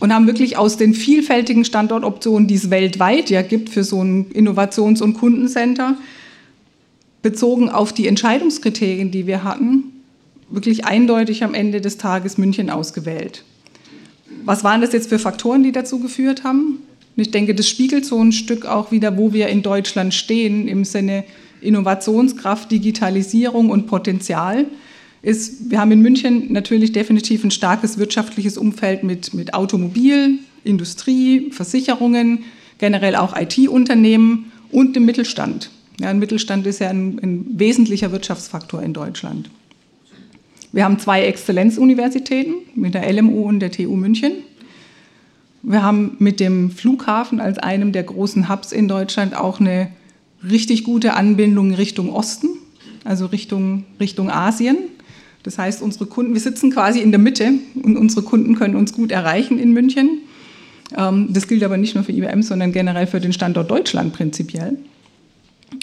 und 0.00 0.12
haben 0.12 0.26
wirklich 0.26 0.56
aus 0.56 0.76
den 0.76 0.94
vielfältigen 0.94 1.64
Standortoptionen, 1.64 2.48
die 2.48 2.54
es 2.54 2.70
weltweit 2.70 3.30
ja 3.30 3.42
gibt 3.42 3.70
für 3.70 3.84
so 3.84 4.02
ein 4.02 4.30
Innovations- 4.30 5.02
und 5.02 5.14
Kundencenter, 5.14 5.96
bezogen 7.22 7.70
auf 7.70 7.92
die 7.92 8.06
Entscheidungskriterien, 8.06 9.10
die 9.10 9.26
wir 9.26 9.44
hatten, 9.44 9.84
wirklich 10.50 10.84
eindeutig 10.84 11.42
am 11.42 11.54
Ende 11.54 11.80
des 11.80 11.96
Tages 11.96 12.36
München 12.36 12.68
ausgewählt. 12.70 13.44
Was 14.44 14.62
waren 14.62 14.82
das 14.82 14.92
jetzt 14.92 15.08
für 15.08 15.18
Faktoren, 15.18 15.62
die 15.62 15.72
dazu 15.72 16.00
geführt 16.00 16.44
haben? 16.44 16.80
ich 17.16 17.30
denke, 17.30 17.54
das 17.54 17.68
spiegelt 17.68 18.04
so 18.04 18.20
ein 18.20 18.32
Stück 18.32 18.66
auch 18.66 18.90
wieder, 18.90 19.16
wo 19.16 19.32
wir 19.32 19.48
in 19.48 19.62
Deutschland 19.62 20.12
stehen 20.14 20.66
im 20.66 20.84
Sinne 20.84 21.24
Innovationskraft, 21.60 22.70
Digitalisierung 22.70 23.70
und 23.70 23.86
Potenzial 23.86 24.66
ist, 25.24 25.70
wir 25.70 25.80
haben 25.80 25.90
in 25.92 26.00
München 26.00 26.52
natürlich 26.52 26.92
definitiv 26.92 27.44
ein 27.44 27.50
starkes 27.50 27.98
wirtschaftliches 27.98 28.58
Umfeld 28.58 29.02
mit, 29.02 29.34
mit 29.34 29.54
Automobil, 29.54 30.38
Industrie, 30.64 31.50
Versicherungen, 31.50 32.44
generell 32.78 33.16
auch 33.16 33.34
IT-Unternehmen 33.36 34.52
und 34.70 34.96
dem 34.96 35.04
Mittelstand. 35.04 35.70
Ja, 36.00 36.08
ein 36.08 36.18
Mittelstand 36.18 36.66
ist 36.66 36.80
ja 36.80 36.90
ein, 36.90 37.18
ein 37.22 37.46
wesentlicher 37.58 38.12
Wirtschaftsfaktor 38.12 38.82
in 38.82 38.92
Deutschland. 38.92 39.48
Wir 40.72 40.84
haben 40.84 40.98
zwei 40.98 41.24
Exzellenzuniversitäten 41.24 42.54
mit 42.74 42.94
der 42.94 43.10
LMU 43.12 43.48
und 43.48 43.60
der 43.60 43.70
TU 43.70 43.94
München. 43.94 44.32
Wir 45.62 45.82
haben 45.82 46.16
mit 46.18 46.40
dem 46.40 46.70
Flughafen 46.70 47.40
als 47.40 47.58
einem 47.58 47.92
der 47.92 48.02
großen 48.02 48.48
Hubs 48.48 48.72
in 48.72 48.88
Deutschland 48.88 49.36
auch 49.36 49.60
eine 49.60 49.88
richtig 50.42 50.84
gute 50.84 51.14
Anbindung 51.14 51.72
Richtung 51.72 52.10
Osten, 52.12 52.48
also 53.04 53.26
Richtung, 53.26 53.84
Richtung 54.00 54.30
Asien. 54.30 54.76
Das 55.44 55.58
heißt, 55.58 55.82
unsere 55.82 56.06
Kunden, 56.06 56.32
wir 56.32 56.40
sitzen 56.40 56.72
quasi 56.72 57.00
in 57.00 57.12
der 57.12 57.20
Mitte 57.20 57.52
und 57.82 57.96
unsere 57.96 58.22
Kunden 58.22 58.56
können 58.56 58.74
uns 58.74 58.92
gut 58.92 59.12
erreichen 59.12 59.58
in 59.58 59.72
München. 59.72 60.22
Ähm, 60.96 61.28
das 61.30 61.46
gilt 61.46 61.62
aber 61.62 61.76
nicht 61.76 61.94
nur 61.94 62.02
für 62.02 62.12
IBM, 62.12 62.42
sondern 62.42 62.72
generell 62.72 63.06
für 63.06 63.20
den 63.20 63.32
Standort 63.32 63.70
Deutschland 63.70 64.12
prinzipiell. 64.12 64.78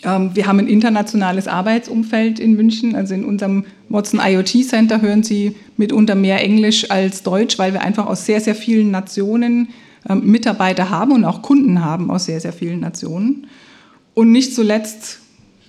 Ähm, 0.04 0.32
wir 0.34 0.48
haben 0.48 0.60
ein 0.60 0.68
internationales 0.68 1.48
Arbeitsumfeld 1.48 2.40
in 2.40 2.56
München. 2.56 2.96
Also 2.96 3.14
in 3.14 3.24
unserem 3.24 3.66
Watson 3.90 4.20
IoT 4.24 4.66
Center 4.66 5.02
hören 5.02 5.24
Sie 5.24 5.56
mitunter 5.78 6.16
mehr 6.16 6.44
Englisch 6.44 6.90
als 6.90 7.24
Deutsch, 7.24 7.60
weil 7.60 7.74
wir 7.74 7.82
einfach 7.82 8.08
aus 8.08 8.26
sehr, 8.26 8.42
sehr 8.42 8.56
vielen 8.56 8.92
Nationen 8.92 9.70
ähm, 10.10 10.26
Mitarbeiter 10.26 10.90
haben 10.90 11.12
und 11.12 11.24
auch 11.24 11.42
Kunden 11.42 11.84
haben 11.84 12.10
aus 12.10 12.26
sehr, 12.26 12.40
sehr 12.40 12.54
vielen 12.54 12.80
Nationen. 12.80 13.48
Und 14.14 14.32
nicht 14.32 14.56
zuletzt, 14.56 15.21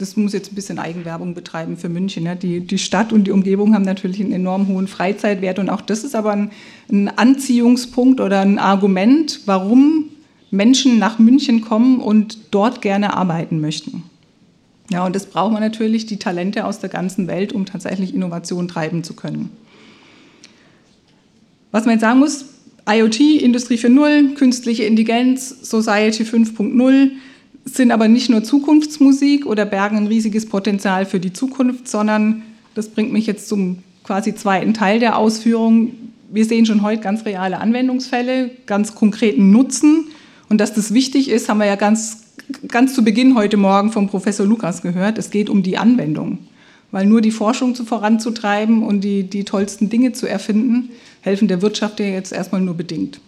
das 0.02 0.16
muss 0.16 0.32
jetzt 0.32 0.52
ein 0.52 0.54
bisschen 0.54 0.78
Eigenwerbung 0.78 1.34
betreiben 1.34 1.76
für 1.76 1.88
München. 1.88 2.24
Ja. 2.24 2.34
Die, 2.34 2.60
die 2.60 2.78
Stadt 2.78 3.12
und 3.12 3.24
die 3.24 3.30
Umgebung 3.30 3.74
haben 3.74 3.84
natürlich 3.84 4.20
einen 4.20 4.32
enorm 4.32 4.68
hohen 4.68 4.88
Freizeitwert 4.88 5.58
und 5.58 5.70
auch 5.70 5.80
das 5.80 6.04
ist 6.04 6.14
aber 6.14 6.32
ein, 6.32 6.50
ein 6.90 7.08
Anziehungspunkt 7.08 8.20
oder 8.20 8.40
ein 8.40 8.58
Argument, 8.58 9.40
warum 9.46 10.10
Menschen 10.50 10.98
nach 10.98 11.18
München 11.18 11.62
kommen 11.62 12.00
und 12.00 12.36
dort 12.50 12.82
gerne 12.82 13.14
arbeiten 13.16 13.60
möchten. 13.60 14.02
Ja, 14.90 15.06
und 15.06 15.16
das 15.16 15.26
braucht 15.26 15.52
man 15.52 15.62
natürlich, 15.62 16.04
die 16.04 16.18
Talente 16.18 16.66
aus 16.66 16.80
der 16.80 16.90
ganzen 16.90 17.26
Welt, 17.28 17.52
um 17.52 17.64
tatsächlich 17.64 18.14
Innovation 18.14 18.68
treiben 18.68 19.04
zu 19.04 19.14
können. 19.14 19.50
Was 21.70 21.86
man 21.86 21.94
jetzt 21.94 22.02
sagen 22.02 22.18
muss, 22.18 22.44
IoT, 22.86 23.20
Industrie 23.40 23.76
4.0, 23.76 24.34
künstliche 24.34 24.82
Intelligenz, 24.82 25.48
Society 25.62 26.24
5.0 26.24 27.12
sind 27.64 27.90
aber 27.90 28.08
nicht 28.08 28.28
nur 28.28 28.42
Zukunftsmusik 28.42 29.46
oder 29.46 29.64
bergen 29.64 29.96
ein 29.96 30.06
riesiges 30.06 30.46
Potenzial 30.46 31.06
für 31.06 31.20
die 31.20 31.32
Zukunft, 31.32 31.88
sondern 31.88 32.42
das 32.74 32.88
bringt 32.88 33.12
mich 33.12 33.26
jetzt 33.26 33.48
zum 33.48 33.78
quasi 34.04 34.34
zweiten 34.34 34.74
Teil 34.74 34.98
der 34.98 35.16
Ausführung. 35.16 35.92
Wir 36.30 36.44
sehen 36.44 36.66
schon 36.66 36.82
heute 36.82 37.02
ganz 37.02 37.24
reale 37.24 37.58
Anwendungsfälle, 37.58 38.50
ganz 38.66 38.94
konkreten 38.94 39.50
Nutzen. 39.50 40.06
Und 40.48 40.60
dass 40.60 40.74
das 40.74 40.92
wichtig 40.92 41.30
ist, 41.30 41.48
haben 41.48 41.58
wir 41.58 41.66
ja 41.66 41.76
ganz 41.76 42.22
ganz 42.68 42.94
zu 42.94 43.04
Beginn 43.04 43.34
heute 43.34 43.56
Morgen 43.56 43.92
vom 43.92 44.08
Professor 44.08 44.46
Lukas 44.46 44.82
gehört. 44.82 45.18
Es 45.18 45.30
geht 45.30 45.50
um 45.50 45.62
die 45.62 45.78
Anwendung. 45.78 46.38
Weil 46.90 47.06
nur 47.06 47.22
die 47.22 47.30
Forschung 47.30 47.74
zu 47.74 47.84
voranzutreiben 47.84 48.82
und 48.82 49.00
die, 49.02 49.24
die 49.24 49.44
tollsten 49.44 49.88
Dinge 49.88 50.12
zu 50.12 50.26
erfinden, 50.26 50.90
helfen 51.22 51.48
der 51.48 51.62
Wirtschaft 51.62 52.00
ja 52.00 52.06
jetzt 52.06 52.32
erstmal 52.32 52.60
nur 52.60 52.74
bedingt. 52.74 53.20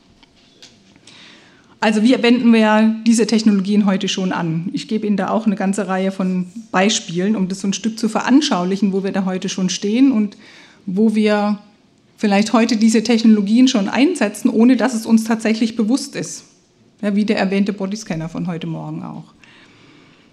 Also 1.84 2.02
wie 2.02 2.16
wenden 2.22 2.50
wir 2.50 2.96
diese 3.06 3.26
Technologien 3.26 3.84
heute 3.84 4.08
schon 4.08 4.32
an? 4.32 4.70
Ich 4.72 4.88
gebe 4.88 5.06
Ihnen 5.06 5.18
da 5.18 5.28
auch 5.28 5.44
eine 5.44 5.54
ganze 5.54 5.86
Reihe 5.86 6.12
von 6.12 6.46
Beispielen, 6.72 7.36
um 7.36 7.46
das 7.46 7.60
so 7.60 7.68
ein 7.68 7.74
Stück 7.74 7.98
zu 7.98 8.08
veranschaulichen, 8.08 8.94
wo 8.94 9.04
wir 9.04 9.12
da 9.12 9.26
heute 9.26 9.50
schon 9.50 9.68
stehen 9.68 10.10
und 10.10 10.38
wo 10.86 11.14
wir 11.14 11.58
vielleicht 12.16 12.54
heute 12.54 12.78
diese 12.78 13.02
Technologien 13.02 13.68
schon 13.68 13.90
einsetzen, 13.90 14.48
ohne 14.48 14.78
dass 14.78 14.94
es 14.94 15.04
uns 15.04 15.24
tatsächlich 15.24 15.76
bewusst 15.76 16.16
ist. 16.16 16.44
Ja, 17.02 17.16
wie 17.16 17.26
der 17.26 17.36
erwähnte 17.36 17.74
Bodyscanner 17.74 18.30
von 18.30 18.46
heute 18.46 18.66
Morgen 18.66 19.02
auch. 19.02 19.34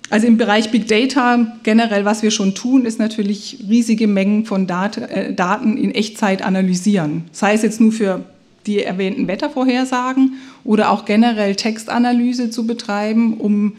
Also 0.09 0.27
im 0.27 0.37
Bereich 0.37 0.71
Big 0.71 0.87
Data 0.87 1.57
generell, 1.63 2.05
was 2.05 2.23
wir 2.23 2.31
schon 2.31 2.55
tun, 2.55 2.85
ist 2.85 2.97
natürlich 2.97 3.65
riesige 3.67 4.07
Mengen 4.07 4.45
von 4.45 4.67
Dat 4.67 4.95
äh, 4.95 5.33
Daten 5.33 5.75
in 5.75 5.91
Echtzeit 5.91 6.43
analysieren. 6.43 7.25
Sei 7.33 7.55
es 7.55 7.61
jetzt 7.61 7.81
nur 7.81 7.91
für 7.91 8.23
die 8.65 8.83
erwähnten 8.83 9.27
Wettervorhersagen 9.27 10.33
oder 10.63 10.91
auch 10.91 11.05
generell 11.05 11.55
Textanalyse 11.55 12.49
zu 12.49 12.67
betreiben, 12.67 13.37
um 13.37 13.73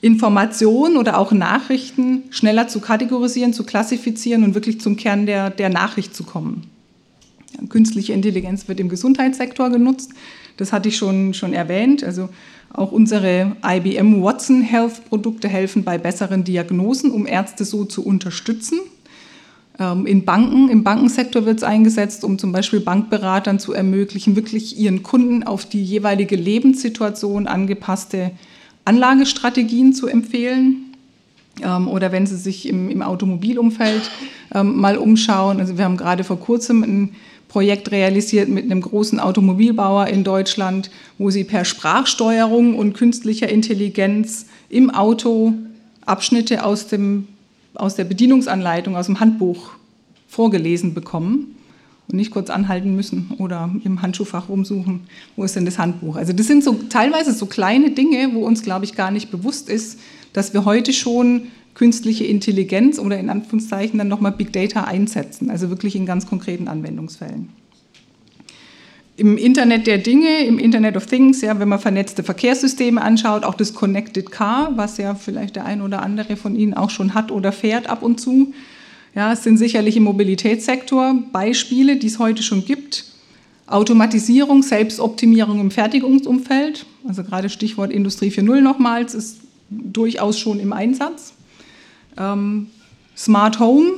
Informationen 0.00 0.96
oder 0.96 1.18
auch 1.18 1.32
Nachrichten 1.32 2.24
schneller 2.30 2.68
zu 2.68 2.80
kategorisieren, 2.80 3.52
zu 3.52 3.64
klassifizieren 3.64 4.44
und 4.44 4.54
wirklich 4.54 4.80
zum 4.80 4.96
Kern 4.96 5.26
der, 5.26 5.50
der 5.50 5.70
Nachricht 5.70 6.14
zu 6.14 6.22
kommen. 6.24 6.70
Künstliche 7.68 8.12
Intelligenz 8.12 8.68
wird 8.68 8.78
im 8.78 8.88
Gesundheitssektor 8.88 9.70
genutzt. 9.70 10.12
Das 10.56 10.72
hatte 10.72 10.88
ich 10.88 10.96
schon, 10.96 11.34
schon 11.34 11.52
erwähnt. 11.52 12.04
Also 12.04 12.28
auch 12.72 12.92
unsere 12.92 13.56
IBM 13.64 14.22
Watson 14.22 14.62
Health 14.62 15.08
Produkte 15.08 15.48
helfen 15.48 15.82
bei 15.82 15.98
besseren 15.98 16.44
Diagnosen, 16.44 17.10
um 17.10 17.26
Ärzte 17.26 17.64
so 17.64 17.84
zu 17.84 18.04
unterstützen. 18.04 18.78
Ähm, 19.78 20.06
in 20.06 20.24
Banken, 20.24 20.68
im 20.68 20.84
Bankensektor 20.84 21.46
wird 21.46 21.58
es 21.58 21.62
eingesetzt, 21.62 22.24
um 22.24 22.38
zum 22.38 22.52
Beispiel 22.52 22.80
Bankberatern 22.80 23.58
zu 23.58 23.72
ermöglichen, 23.72 24.36
wirklich 24.36 24.78
ihren 24.78 25.02
Kunden 25.02 25.42
auf 25.44 25.66
die 25.66 25.82
jeweilige 25.82 26.36
Lebenssituation 26.36 27.46
angepasste 27.46 28.32
Anlagestrategien 28.84 29.92
zu 29.92 30.06
empfehlen. 30.06 30.94
Ähm, 31.62 31.88
oder 31.88 32.12
wenn 32.12 32.26
Sie 32.26 32.36
sich 32.36 32.68
im, 32.68 32.88
im 32.88 33.02
Automobilumfeld 33.02 34.10
ähm, 34.54 34.76
mal 34.76 34.96
umschauen. 34.96 35.60
Also 35.60 35.76
wir 35.76 35.84
haben 35.84 35.96
gerade 35.96 36.24
vor 36.24 36.40
kurzem 36.40 36.82
ein 36.82 37.14
Projekt 37.48 37.90
realisiert 37.90 38.48
mit 38.48 38.64
einem 38.64 38.82
großen 38.82 39.18
Automobilbauer 39.18 40.06
in 40.08 40.22
Deutschland, 40.22 40.90
wo 41.16 41.30
sie 41.30 41.44
per 41.44 41.64
Sprachsteuerung 41.64 42.76
und 42.76 42.92
künstlicher 42.92 43.48
Intelligenz 43.48 44.46
im 44.68 44.90
Auto 44.90 45.54
Abschnitte 46.04 46.62
aus, 46.64 46.88
dem, 46.88 47.26
aus 47.78 47.94
der 47.94 48.04
Bedienungsanleitung, 48.04 48.96
aus 48.96 49.06
dem 49.06 49.20
Handbuch 49.20 49.70
vorgelesen 50.26 50.94
bekommen 50.94 51.56
und 52.08 52.16
nicht 52.16 52.30
kurz 52.30 52.50
anhalten 52.50 52.94
müssen 52.94 53.32
oder 53.38 53.70
im 53.84 54.02
Handschuhfach 54.02 54.48
rumsuchen, 54.48 55.00
wo 55.36 55.44
ist 55.44 55.56
denn 55.56 55.64
das 55.64 55.78
Handbuch. 55.78 56.16
Also 56.16 56.32
das 56.32 56.46
sind 56.46 56.64
so 56.64 56.74
teilweise 56.90 57.32
so 57.32 57.46
kleine 57.46 57.90
Dinge, 57.90 58.34
wo 58.34 58.44
uns, 58.44 58.62
glaube 58.62 58.84
ich, 58.84 58.94
gar 58.94 59.10
nicht 59.10 59.30
bewusst 59.30 59.68
ist, 59.68 59.98
dass 60.32 60.52
wir 60.52 60.64
heute 60.64 60.92
schon 60.92 61.48
künstliche 61.74 62.24
Intelligenz 62.24 62.98
oder 62.98 63.18
in 63.18 63.30
Anführungszeichen 63.30 63.98
dann 63.98 64.08
nochmal 64.08 64.32
Big 64.32 64.52
Data 64.52 64.84
einsetzen, 64.84 65.48
also 65.48 65.70
wirklich 65.70 65.94
in 65.94 66.06
ganz 66.06 66.26
konkreten 66.26 66.66
Anwendungsfällen. 66.66 67.50
Im 69.18 69.36
Internet 69.36 69.88
der 69.88 69.98
Dinge, 69.98 70.46
im 70.46 70.60
Internet 70.60 70.96
of 70.96 71.06
Things, 71.06 71.40
ja, 71.40 71.58
wenn 71.58 71.68
man 71.68 71.80
vernetzte 71.80 72.22
Verkehrssysteme 72.22 73.02
anschaut, 73.02 73.42
auch 73.42 73.56
das 73.56 73.74
Connected 73.74 74.30
Car, 74.30 74.70
was 74.76 74.96
ja 74.96 75.16
vielleicht 75.16 75.56
der 75.56 75.64
ein 75.64 75.82
oder 75.82 76.04
andere 76.04 76.36
von 76.36 76.54
Ihnen 76.54 76.72
auch 76.72 76.88
schon 76.88 77.14
hat 77.14 77.32
oder 77.32 77.50
fährt 77.50 77.90
ab 77.90 78.04
und 78.04 78.20
zu, 78.20 78.54
ja, 79.16 79.32
es 79.32 79.42
sind 79.42 79.56
sicherlich 79.56 79.96
im 79.96 80.04
Mobilitätssektor 80.04 81.16
Beispiele, 81.32 81.96
die 81.96 82.06
es 82.06 82.20
heute 82.20 82.44
schon 82.44 82.64
gibt. 82.64 83.06
Automatisierung, 83.66 84.62
Selbstoptimierung 84.62 85.58
im 85.60 85.72
Fertigungsumfeld, 85.72 86.86
also 87.08 87.24
gerade 87.24 87.48
Stichwort 87.48 87.90
Industrie 87.90 88.28
4.0 88.28 88.60
nochmals, 88.60 89.14
ist 89.14 89.38
durchaus 89.68 90.38
schon 90.38 90.60
im 90.60 90.72
Einsatz. 90.72 91.34
Ähm, 92.16 92.68
Smart 93.16 93.58
Home 93.58 93.94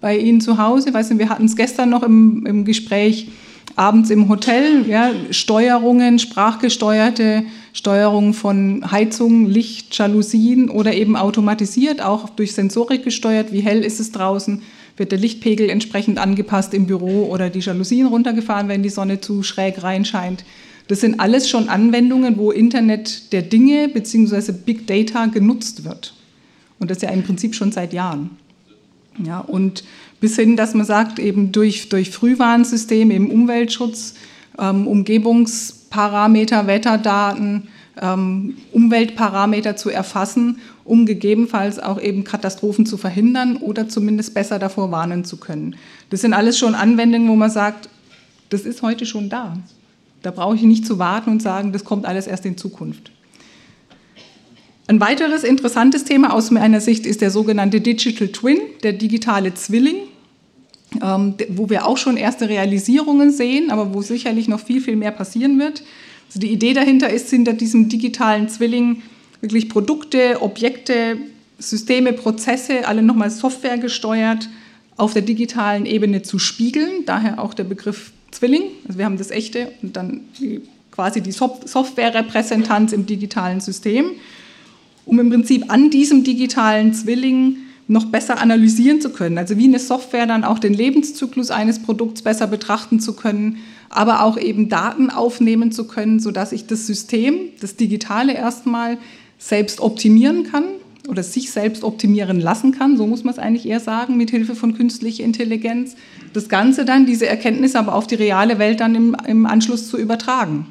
bei 0.00 0.18
Ihnen 0.18 0.40
zu 0.40 0.58
Hause, 0.58 0.92
weiß 0.92 1.10
nicht, 1.10 1.20
wir 1.20 1.28
hatten 1.28 1.44
es 1.44 1.54
gestern 1.54 1.90
noch 1.90 2.02
im, 2.02 2.44
im 2.44 2.64
Gespräch, 2.64 3.28
abends 3.78 4.10
im 4.10 4.28
Hotel, 4.28 4.84
ja, 4.88 5.12
Steuerungen, 5.30 6.18
sprachgesteuerte 6.18 7.44
Steuerung 7.72 8.34
von 8.34 8.90
Heizung, 8.90 9.46
Licht, 9.46 9.96
Jalousien 9.96 10.68
oder 10.68 10.94
eben 10.94 11.16
automatisiert, 11.16 12.02
auch 12.02 12.28
durch 12.28 12.54
Sensorik 12.54 13.04
gesteuert. 13.04 13.52
Wie 13.52 13.60
hell 13.60 13.84
ist 13.84 14.00
es 14.00 14.10
draußen? 14.10 14.62
Wird 14.96 15.12
der 15.12 15.18
Lichtpegel 15.20 15.70
entsprechend 15.70 16.18
angepasst 16.18 16.74
im 16.74 16.86
Büro 16.86 17.26
oder 17.26 17.50
die 17.50 17.60
Jalousien 17.60 18.08
runtergefahren, 18.08 18.66
wenn 18.66 18.82
die 18.82 18.88
Sonne 18.88 19.20
zu 19.20 19.44
schräg 19.44 19.80
reinscheint? 19.82 20.44
Das 20.88 21.00
sind 21.00 21.20
alles 21.20 21.48
schon 21.48 21.68
Anwendungen, 21.68 22.36
wo 22.36 22.50
Internet 22.50 23.32
der 23.32 23.42
Dinge 23.42 23.88
bzw. 23.88 24.52
Big 24.52 24.88
Data 24.88 25.26
genutzt 25.26 25.84
wird. 25.84 26.14
Und 26.80 26.90
das 26.90 27.02
ja 27.02 27.10
im 27.10 27.22
Prinzip 27.22 27.54
schon 27.54 27.70
seit 27.70 27.92
Jahren. 27.92 28.30
Ja, 29.24 29.40
und 29.40 29.84
bis 30.20 30.36
hin, 30.36 30.56
dass 30.56 30.74
man 30.74 30.86
sagt, 30.86 31.18
eben 31.18 31.52
durch, 31.52 31.88
durch 31.88 32.10
Frühwarnsysteme 32.10 33.14
im 33.14 33.30
Umweltschutz, 33.30 34.14
ähm, 34.58 34.86
Umgebungsparameter, 34.86 36.66
Wetterdaten, 36.66 37.68
ähm, 38.00 38.56
Umweltparameter 38.72 39.76
zu 39.76 39.90
erfassen, 39.90 40.58
um 40.84 41.06
gegebenenfalls 41.06 41.78
auch 41.78 42.00
eben 42.00 42.24
Katastrophen 42.24 42.86
zu 42.86 42.96
verhindern 42.96 43.56
oder 43.56 43.88
zumindest 43.88 44.34
besser 44.34 44.58
davor 44.58 44.90
warnen 44.90 45.24
zu 45.24 45.36
können. 45.36 45.76
Das 46.10 46.22
sind 46.22 46.32
alles 46.32 46.58
schon 46.58 46.74
Anwendungen, 46.74 47.28
wo 47.28 47.36
man 47.36 47.50
sagt, 47.50 47.88
das 48.50 48.62
ist 48.62 48.82
heute 48.82 49.04
schon 49.04 49.28
da. 49.28 49.56
Da 50.22 50.30
brauche 50.30 50.56
ich 50.56 50.62
nicht 50.62 50.86
zu 50.86 50.98
warten 50.98 51.30
und 51.30 51.42
sagen, 51.42 51.72
das 51.72 51.84
kommt 51.84 52.06
alles 52.06 52.26
erst 52.26 52.46
in 52.46 52.56
Zukunft. 52.56 53.12
Ein 54.88 55.00
weiteres 55.00 55.44
interessantes 55.44 56.04
Thema 56.04 56.32
aus 56.32 56.50
meiner 56.50 56.80
Sicht 56.80 57.04
ist 57.04 57.20
der 57.20 57.30
sogenannte 57.30 57.82
Digital 57.82 58.28
Twin, 58.28 58.58
der 58.82 58.94
digitale 58.94 59.52
Zwilling, 59.52 59.96
ähm, 61.02 61.34
wo 61.50 61.68
wir 61.68 61.86
auch 61.86 61.98
schon 61.98 62.16
erste 62.16 62.48
Realisierungen 62.48 63.30
sehen, 63.30 63.70
aber 63.70 63.92
wo 63.92 64.00
sicherlich 64.00 64.48
noch 64.48 64.60
viel, 64.60 64.80
viel 64.80 64.96
mehr 64.96 65.10
passieren 65.10 65.58
wird. 65.58 65.82
Also 66.28 66.40
die 66.40 66.50
Idee 66.50 66.72
dahinter 66.72 67.10
ist, 67.10 67.28
hinter 67.28 67.52
diesem 67.52 67.90
digitalen 67.90 68.48
Zwilling 68.48 69.02
wirklich 69.42 69.68
Produkte, 69.68 70.40
Objekte, 70.40 71.18
Systeme, 71.58 72.14
Prozesse, 72.14 72.88
alle 72.88 73.02
nochmal 73.02 73.30
Software 73.30 73.76
gesteuert, 73.76 74.48
auf 74.96 75.12
der 75.12 75.22
digitalen 75.22 75.84
Ebene 75.84 76.22
zu 76.22 76.38
spiegeln. 76.38 77.04
Daher 77.04 77.42
auch 77.42 77.52
der 77.52 77.64
Begriff 77.64 78.12
Zwilling. 78.30 78.62
Also 78.86 78.98
wir 78.98 79.04
haben 79.04 79.18
das 79.18 79.30
echte 79.30 79.70
und 79.82 79.96
dann 79.96 80.22
quasi 80.90 81.20
die 81.20 81.32
Software-Repräsentanz 81.32 82.94
im 82.94 83.04
digitalen 83.04 83.60
System 83.60 84.12
um 85.08 85.18
im 85.18 85.30
Prinzip 85.30 85.64
an 85.72 85.90
diesem 85.90 86.22
digitalen 86.22 86.92
Zwilling 86.92 87.56
noch 87.88 88.04
besser 88.04 88.40
analysieren 88.40 89.00
zu 89.00 89.10
können. 89.10 89.38
Also 89.38 89.56
wie 89.56 89.64
eine 89.64 89.78
Software 89.78 90.26
dann 90.26 90.44
auch 90.44 90.58
den 90.58 90.74
Lebenszyklus 90.74 91.50
eines 91.50 91.82
Produkts 91.82 92.20
besser 92.20 92.46
betrachten 92.46 93.00
zu 93.00 93.14
können, 93.14 93.56
aber 93.88 94.22
auch 94.22 94.38
eben 94.38 94.68
Daten 94.68 95.08
aufnehmen 95.08 95.72
zu 95.72 95.84
können, 95.86 96.20
sodass 96.20 96.52
ich 96.52 96.66
das 96.66 96.86
System, 96.86 97.48
das 97.60 97.76
Digitale 97.76 98.34
erstmal 98.34 98.98
selbst 99.38 99.80
optimieren 99.80 100.44
kann 100.44 100.64
oder 101.08 101.22
sich 101.22 101.50
selbst 101.50 101.82
optimieren 101.82 102.38
lassen 102.38 102.72
kann, 102.72 102.98
so 102.98 103.06
muss 103.06 103.24
man 103.24 103.32
es 103.32 103.38
eigentlich 103.38 103.66
eher 103.66 103.80
sagen, 103.80 104.18
mit 104.18 104.30
Hilfe 104.30 104.54
von 104.54 104.76
künstlicher 104.76 105.24
Intelligenz. 105.24 105.96
Das 106.34 106.50
Ganze 106.50 106.84
dann, 106.84 107.06
diese 107.06 107.26
Erkenntnis 107.26 107.74
aber 107.74 107.94
auf 107.94 108.06
die 108.06 108.16
reale 108.16 108.58
Welt 108.58 108.80
dann 108.80 108.94
im, 108.94 109.16
im 109.26 109.46
Anschluss 109.46 109.88
zu 109.88 109.96
übertragen. 109.96 110.66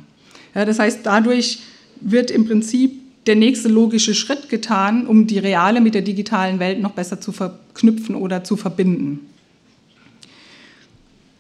Ja, 0.54 0.66
das 0.66 0.78
heißt, 0.78 1.00
dadurch 1.02 1.62
wird 2.00 2.30
im 2.30 2.46
Prinzip 2.46 3.07
der 3.28 3.36
nächste 3.36 3.68
logische 3.68 4.16
Schritt 4.16 4.50
getan, 4.50 5.06
um 5.06 5.28
die 5.28 5.40
reale 5.40 5.82
mit 5.82 5.94
der 5.94 6.02
digitalen 6.02 6.60
Welt 6.60 6.82
noch 6.82 6.92
besser 6.92 7.20
zu 7.22 7.32
verknüpfen 7.32 8.16
oder 8.16 8.44
zu 8.44 8.58
verbinden. 8.58 9.20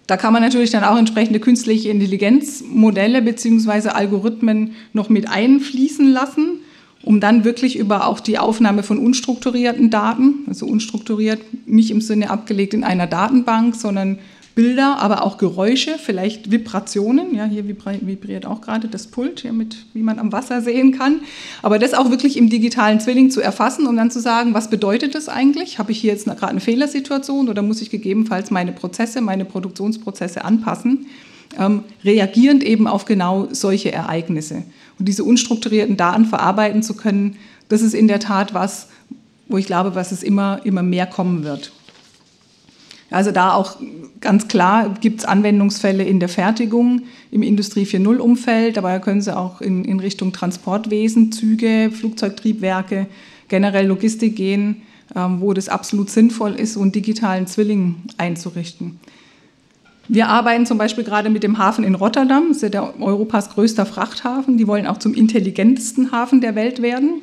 Da 0.07 0.15
kann 0.15 0.31
man 0.31 0.41
natürlich 0.41 0.71
dann 0.71 0.85
auch 0.85 0.97
entsprechende 0.97 1.41
künstliche 1.41 1.89
Intelligenzmodelle 1.89 3.21
bzw. 3.21 3.89
Algorithmen 3.89 4.75
noch 4.93 5.09
mit 5.09 5.27
einfließen 5.29 6.09
lassen, 6.09 6.61
um 7.03 7.19
dann 7.19 7.43
wirklich 7.43 7.77
über 7.77 8.07
auch 8.07 8.21
die 8.21 8.37
Aufnahme 8.37 8.83
von 8.83 8.99
unstrukturierten 8.99 9.89
Daten, 9.89 10.45
also 10.47 10.65
unstrukturiert 10.65 11.41
nicht 11.67 11.91
im 11.91 11.99
Sinne 11.99 12.29
abgelegt 12.29 12.73
in 12.73 12.85
einer 12.85 13.07
Datenbank, 13.07 13.75
sondern 13.75 14.19
Bilder, 14.57 14.97
aber 14.97 15.23
auch 15.23 15.37
Geräusche, 15.37 15.99
vielleicht 15.99 16.49
Vibrationen. 16.49 17.35
Ja, 17.35 17.45
hier 17.45 17.67
vibriert 17.67 18.47
auch 18.47 18.59
gerade 18.59 18.87
das 18.87 19.05
Pult, 19.05 19.41
hier 19.41 19.53
mit, 19.53 19.85
wie 19.93 20.01
man 20.01 20.17
am 20.17 20.31
Wasser 20.31 20.63
sehen 20.63 20.97
kann. 20.97 21.19
Aber 21.61 21.77
das 21.77 21.93
auch 21.93 22.09
wirklich 22.09 22.37
im 22.37 22.49
digitalen 22.49 22.99
Zwilling 22.99 23.29
zu 23.29 23.39
erfassen 23.39 23.85
und 23.85 23.97
dann 23.97 24.09
zu 24.09 24.19
sagen, 24.19 24.55
was 24.55 24.71
bedeutet 24.71 25.13
das 25.13 25.29
eigentlich? 25.29 25.77
Habe 25.77 25.91
ich 25.91 25.99
hier 25.99 26.11
jetzt 26.11 26.25
gerade 26.25 26.47
eine 26.47 26.59
Fehlersituation 26.59 27.49
oder 27.49 27.61
muss 27.61 27.83
ich 27.83 27.91
gegebenenfalls 27.91 28.49
meine 28.49 28.71
Prozesse, 28.71 29.21
meine 29.21 29.45
Produktionsprozesse 29.45 30.43
anpassen? 30.43 31.05
Ähm, 31.59 31.83
reagierend 32.03 32.63
eben 32.63 32.87
auf 32.87 33.05
genau 33.05 33.49
solche 33.51 33.91
Ereignisse. 33.91 34.63
Und 34.97 35.07
diese 35.07 35.23
unstrukturierten 35.23 35.97
Daten 35.97 36.25
verarbeiten 36.25 36.81
zu 36.81 36.95
können, 36.95 37.37
das 37.69 37.83
ist 37.83 37.93
in 37.93 38.07
der 38.07 38.19
Tat 38.19 38.55
was, 38.55 38.87
wo 39.47 39.59
ich 39.59 39.67
glaube, 39.67 39.93
was 39.93 40.11
es 40.11 40.23
immer, 40.23 40.61
immer 40.63 40.81
mehr 40.81 41.05
kommen 41.05 41.43
wird. 41.43 41.71
Also 43.09 43.31
da 43.31 43.53
auch 43.53 43.77
ganz 44.19 44.47
klar 44.47 44.95
gibt 44.99 45.19
es 45.19 45.25
Anwendungsfälle 45.25 46.03
in 46.03 46.19
der 46.19 46.29
Fertigung, 46.29 47.03
im 47.31 47.41
Industrie 47.41 47.85
4.0-Umfeld, 47.85 48.77
aber 48.77 48.89
da 48.89 48.99
können 48.99 49.21
Sie 49.21 49.35
auch 49.35 49.61
in, 49.61 49.85
in 49.85 49.99
Richtung 49.99 50.33
Transportwesen, 50.33 51.31
Züge, 51.31 51.89
Flugzeugtriebwerke, 51.91 53.07
generell 53.47 53.87
Logistik 53.87 54.35
gehen, 54.35 54.81
ähm, 55.15 55.39
wo 55.39 55.53
das 55.53 55.69
absolut 55.69 56.09
sinnvoll 56.09 56.53
ist, 56.53 56.73
so 56.73 56.81
einen 56.81 56.91
digitalen 56.91 57.47
Zwilling 57.47 57.95
einzurichten. 58.17 58.99
Wir 60.09 60.29
arbeiten 60.29 60.65
zum 60.65 60.77
Beispiel 60.77 61.03
gerade 61.03 61.29
mit 61.29 61.43
dem 61.43 61.57
Hafen 61.57 61.83
in 61.83 61.95
Rotterdam, 61.95 62.45
das 62.49 62.57
ist 62.57 62.63
ja 62.63 62.69
der 62.69 63.01
Europas 63.01 63.49
größter 63.49 63.85
Frachthafen. 63.85 64.57
Die 64.57 64.67
wollen 64.67 64.87
auch 64.87 64.97
zum 64.97 65.13
intelligentesten 65.13 66.11
Hafen 66.11 66.39
der 66.39 66.55
Welt 66.55 66.81
werden. 66.81 67.21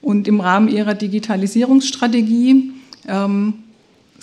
Und 0.00 0.26
im 0.28 0.40
Rahmen 0.40 0.68
ihrer 0.68 0.94
Digitalisierungsstrategie 0.94 2.72
ähm, 3.08 3.54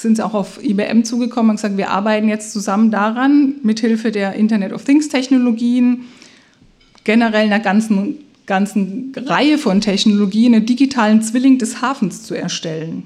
sind 0.02 0.16
sie 0.16 0.26
auch 0.26 0.34
auf 0.34 0.64
IBM 0.64 1.04
zugekommen 1.04 1.52
und 1.52 1.56
gesagt, 1.58 1.78
wir 1.78 1.90
arbeiten 1.90 2.30
jetzt 2.30 2.54
zusammen 2.54 2.90
daran, 2.90 3.56
mithilfe 3.64 4.12
der 4.12 4.34
Internet 4.34 4.72
of 4.72 4.86
Things 4.86 5.10
Technologien, 5.10 6.06
generell 7.04 7.48
einer 7.48 7.60
ganzen, 7.60 8.16
ganzen 8.46 9.12
Reihe 9.16 9.58
von 9.58 9.82
Technologien, 9.82 10.56
einen 10.56 10.66
digitalen 10.66 11.22
Zwilling 11.22 11.58
des 11.58 11.82
Hafens 11.82 12.24
zu 12.24 12.34
erstellen. 12.34 13.04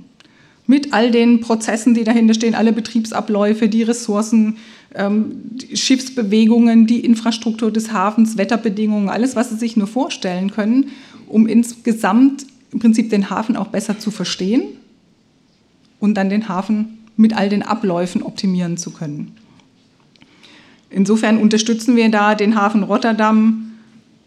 Mit 0.67 0.93
all 0.93 1.11
den 1.11 1.41
Prozessen, 1.41 1.93
die 1.93 2.03
dahinter 2.03 2.35
stehen, 2.35 2.55
alle 2.55 2.71
Betriebsabläufe, 2.71 3.67
die 3.67 3.83
Ressourcen, 3.83 4.57
ähm, 4.95 5.41
die 5.51 5.75
Schiffsbewegungen, 5.75 6.87
die 6.87 7.01
Infrastruktur 7.01 7.71
des 7.71 7.91
Hafens, 7.91 8.37
Wetterbedingungen, 8.37 9.09
alles, 9.09 9.35
was 9.35 9.49
Sie 9.49 9.57
sich 9.57 9.75
nur 9.75 9.87
vorstellen 9.87 10.51
können, 10.51 10.91
um 11.27 11.47
insgesamt 11.47 12.45
im 12.71 12.79
Prinzip 12.79 13.09
den 13.09 13.29
Hafen 13.29 13.57
auch 13.57 13.67
besser 13.67 13.99
zu 13.99 14.09
verstehen 14.09 14.63
und 16.03 16.15
dann 16.15 16.29
den 16.29 16.49
Hafen 16.49 16.97
mit 17.15 17.33
all 17.33 17.47
den 17.47 17.63
Abläufen 17.63 18.23
optimieren 18.23 18.75
zu 18.75 18.91
können. 18.91 19.31
Insofern 20.89 21.37
unterstützen 21.37 21.95
wir 21.95 22.11
da 22.11 22.35
den 22.35 22.55
Hafen 22.57 22.83
Rotterdam 22.83 23.71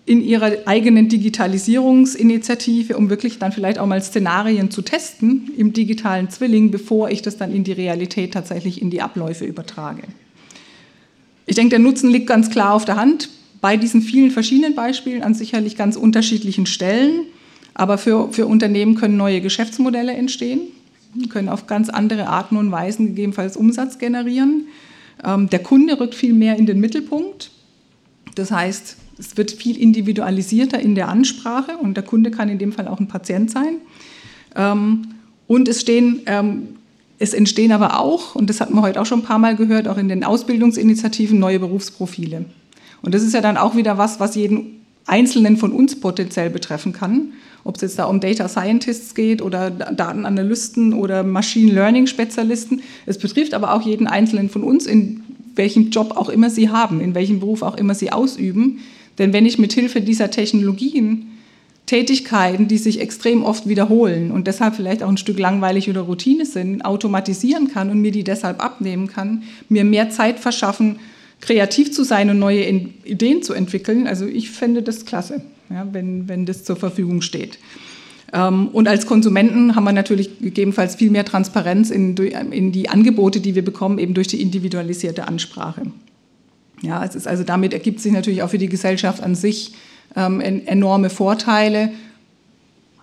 in 0.06 0.22
ihrer 0.22 0.52
eigenen 0.64 1.10
Digitalisierungsinitiative, 1.10 2.96
um 2.96 3.10
wirklich 3.10 3.38
dann 3.38 3.52
vielleicht 3.52 3.78
auch 3.78 3.86
mal 3.86 4.00
Szenarien 4.00 4.70
zu 4.70 4.80
testen 4.80 5.50
im 5.58 5.74
digitalen 5.74 6.30
Zwilling, 6.30 6.70
bevor 6.70 7.10
ich 7.10 7.20
das 7.20 7.36
dann 7.36 7.52
in 7.52 7.62
die 7.62 7.72
Realität 7.72 8.32
tatsächlich 8.32 8.80
in 8.80 8.88
die 8.88 9.02
Abläufe 9.02 9.44
übertrage. 9.44 10.04
Ich 11.44 11.56
denke, 11.56 11.70
der 11.70 11.80
Nutzen 11.80 12.08
liegt 12.08 12.26
ganz 12.26 12.48
klar 12.48 12.72
auf 12.72 12.86
der 12.86 12.96
Hand 12.96 13.28
bei 13.60 13.76
diesen 13.76 14.00
vielen 14.00 14.30
verschiedenen 14.30 14.74
Beispielen 14.74 15.22
an 15.22 15.34
sicherlich 15.34 15.76
ganz 15.76 15.96
unterschiedlichen 15.96 16.64
Stellen. 16.64 17.26
Aber 17.74 17.98
für, 17.98 18.32
für 18.32 18.46
Unternehmen 18.46 18.94
können 18.94 19.18
neue 19.18 19.42
Geschäftsmodelle 19.42 20.14
entstehen, 20.14 20.60
können 21.28 21.48
auf 21.48 21.66
ganz 21.66 21.88
andere 21.88 22.28
Arten 22.28 22.56
und 22.56 22.70
Weisen 22.70 23.08
gegebenenfalls 23.08 23.56
Umsatz 23.56 23.98
generieren. 23.98 24.68
Ähm, 25.24 25.48
der 25.50 25.60
Kunde 25.60 25.98
rückt 25.98 26.14
viel 26.14 26.32
mehr 26.32 26.56
in 26.56 26.66
den 26.66 26.80
Mittelpunkt. 26.80 27.50
Das 28.34 28.50
heißt, 28.50 28.96
es 29.18 29.36
wird 29.36 29.50
viel 29.50 29.76
individualisierter 29.78 30.78
in 30.78 30.94
der 30.94 31.08
Ansprache 31.08 31.76
und 31.78 31.96
der 31.96 32.04
Kunde 32.04 32.30
kann 32.30 32.48
in 32.48 32.58
dem 32.58 32.72
Fall 32.72 32.88
auch 32.88 33.00
ein 33.00 33.08
Patient 33.08 33.50
sein. 33.50 33.76
Ähm, 34.54 35.08
und 35.46 35.68
es, 35.68 35.80
stehen, 35.80 36.22
ähm, 36.26 36.68
es 37.18 37.32
entstehen 37.32 37.72
aber 37.72 38.00
auch, 38.00 38.34
und 38.34 38.50
das 38.50 38.60
hat 38.60 38.70
man 38.72 38.82
heute 38.82 39.00
auch 39.00 39.06
schon 39.06 39.20
ein 39.20 39.24
paar 39.24 39.38
Mal 39.38 39.56
gehört, 39.56 39.88
auch 39.88 39.96
in 39.96 40.08
den 40.08 40.24
Ausbildungsinitiativen 40.24 41.38
neue 41.38 41.60
Berufsprofile. 41.60 42.44
Und 43.02 43.14
das 43.14 43.22
ist 43.22 43.32
ja 43.32 43.40
dann 43.40 43.56
auch 43.56 43.76
wieder 43.76 43.98
was, 43.98 44.20
was 44.20 44.34
jeden 44.34 44.84
Einzelnen 45.06 45.56
von 45.56 45.72
uns 45.72 45.98
potenziell 46.00 46.50
betreffen 46.50 46.92
kann. 46.92 47.32
Ob 47.66 47.76
es 47.76 47.82
jetzt 47.82 47.98
da 47.98 48.04
um 48.04 48.20
Data 48.20 48.48
Scientists 48.48 49.14
geht 49.14 49.42
oder 49.42 49.70
Datenanalysten 49.70 50.92
oder 50.94 51.24
Machine 51.24 51.72
Learning 51.72 52.06
Spezialisten. 52.06 52.80
Es 53.06 53.18
betrifft 53.18 53.54
aber 53.54 53.74
auch 53.74 53.82
jeden 53.82 54.06
Einzelnen 54.06 54.48
von 54.48 54.62
uns, 54.62 54.86
in 54.86 55.24
welchem 55.56 55.90
Job 55.90 56.12
auch 56.16 56.28
immer 56.28 56.48
sie 56.48 56.70
haben, 56.70 57.00
in 57.00 57.14
welchem 57.14 57.40
Beruf 57.40 57.62
auch 57.62 57.76
immer 57.76 57.94
sie 57.94 58.12
ausüben. 58.12 58.80
Denn 59.18 59.32
wenn 59.32 59.46
ich 59.46 59.58
mit 59.58 59.72
Hilfe 59.72 60.00
dieser 60.00 60.30
Technologien 60.30 61.26
Tätigkeiten, 61.86 62.66
die 62.68 62.78
sich 62.78 63.00
extrem 63.00 63.44
oft 63.44 63.68
wiederholen 63.68 64.32
und 64.32 64.48
deshalb 64.48 64.74
vielleicht 64.74 65.02
auch 65.02 65.08
ein 65.08 65.16
Stück 65.16 65.38
langweilig 65.38 65.88
oder 65.88 66.02
Routine 66.02 66.44
sind, 66.44 66.84
automatisieren 66.84 67.68
kann 67.68 67.90
und 67.90 68.00
mir 68.00 68.10
die 68.10 68.24
deshalb 68.24 68.62
abnehmen 68.62 69.06
kann, 69.06 69.44
mir 69.68 69.84
mehr 69.84 70.10
Zeit 70.10 70.40
verschaffen, 70.40 70.98
kreativ 71.40 71.92
zu 71.92 72.02
sein 72.02 72.28
und 72.28 72.40
neue 72.40 72.64
Ideen 73.04 73.42
zu 73.42 73.54
entwickeln. 73.54 74.08
Also 74.08 74.26
ich 74.26 74.50
fände 74.50 74.82
das 74.82 75.04
klasse, 75.06 75.42
ja, 75.70 75.86
wenn, 75.92 76.28
wenn 76.28 76.46
das 76.46 76.64
zur 76.64 76.76
Verfügung 76.76 77.22
steht. 77.22 77.58
Ähm, 78.32 78.68
und 78.68 78.88
als 78.88 79.06
Konsumenten 79.06 79.76
haben 79.76 79.84
wir 79.84 79.92
natürlich 79.92 80.38
gegebenenfalls 80.40 80.96
viel 80.96 81.10
mehr 81.10 81.24
Transparenz 81.24 81.90
in, 81.90 82.16
in 82.16 82.72
die 82.72 82.88
Angebote, 82.88 83.40
die 83.40 83.54
wir 83.54 83.64
bekommen, 83.64 83.98
eben 83.98 84.14
durch 84.14 84.28
die 84.28 84.42
individualisierte 84.42 85.28
Ansprache. 85.28 85.82
Ja, 86.82 87.04
es 87.04 87.14
ist 87.14 87.26
also 87.26 87.42
damit 87.42 87.72
ergibt 87.72 88.00
sich 88.00 88.12
natürlich 88.12 88.42
auch 88.42 88.50
für 88.50 88.58
die 88.58 88.68
Gesellschaft 88.68 89.22
an 89.22 89.34
sich 89.34 89.72
ähm, 90.14 90.40
enorme 90.40 91.10
Vorteile. 91.10 91.90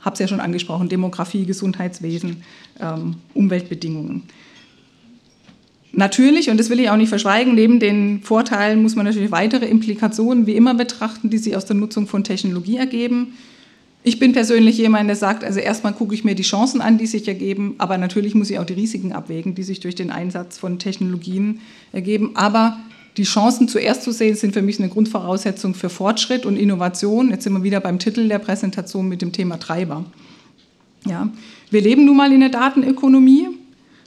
Habe 0.02 0.14
es 0.14 0.20
ja 0.20 0.28
schon 0.28 0.40
angesprochen: 0.40 0.90
Demografie, 0.90 1.46
Gesundheitswesen, 1.46 2.44
ähm, 2.80 3.16
Umweltbedingungen. 3.34 4.24
Natürlich, 5.96 6.50
und 6.50 6.60
das 6.60 6.72
will 6.72 6.80
ich 6.80 6.90
auch 6.90 6.98
nicht 6.98 7.10
verschweigen, 7.10 7.54
neben 7.54 7.80
den 7.80 8.22
Vorteilen 8.24 8.82
muss 8.82 8.96
man 8.96 9.06
natürlich 9.06 9.32
weitere 9.32 9.68
Implikationen 9.68 10.48
wie 10.48 10.56
immer 10.56 10.74
betrachten, 10.74 11.30
die 11.30 11.38
sich 11.38 11.56
aus 11.56 11.66
der 11.66 11.76
Nutzung 11.76 12.08
von 12.08 12.24
Technologie 12.24 12.78
ergeben. 12.78 13.36
Ich 14.04 14.18
bin 14.18 14.34
persönlich 14.34 14.78
jemand, 14.80 15.08
der 15.08 15.16
sagt, 15.16 15.44
also 15.44 15.60
erstmal 15.60 15.94
gucke 15.94 16.16
ich 16.16 16.24
mir 16.24 16.34
die 16.34 16.44
Chancen 16.44 16.82
an, 16.82 16.98
die 16.98 17.06
sich 17.06 17.28
ergeben, 17.28 17.76
aber 17.78 18.00
natürlich 18.00 18.34
muss 18.34 18.50
ich 18.50 18.58
auch 18.58 18.66
die 18.66 18.74
Risiken 18.74 19.14
abwägen, 19.14 19.54
die 19.54 19.62
sich 19.62 19.82
durch 19.82 19.94
den 19.94 20.10
Einsatz 20.10 20.58
von 20.58 20.80
Technologien 20.80 21.60
ergeben. 21.92 22.32
Aber 22.34 22.80
die 23.16 23.24
Chancen 23.24 23.68
zuerst 23.68 24.02
zu 24.02 24.12
sehen, 24.12 24.36
sind 24.36 24.54
für 24.54 24.64
mich 24.64 24.80
eine 24.80 24.90
Grundvoraussetzung 24.90 25.76
für 25.76 25.90
Fortschritt 25.90 26.48
und 26.48 26.58
Innovation. 26.58 27.30
Jetzt 27.30 27.44
sind 27.44 27.54
wir 27.54 27.64
wieder 27.64 27.80
beim 27.80 28.00
Titel 28.00 28.28
der 28.28 28.40
Präsentation 28.40 29.08
mit 29.08 29.22
dem 29.22 29.32
Thema 29.32 29.60
Treiber. 29.60 30.04
Ja. 31.06 31.30
Wir 31.70 31.82
leben 31.82 32.06
nun 32.06 32.18
mal 32.18 32.34
in 32.34 32.40
der 32.40 32.50
Datenökonomie. 32.50 33.48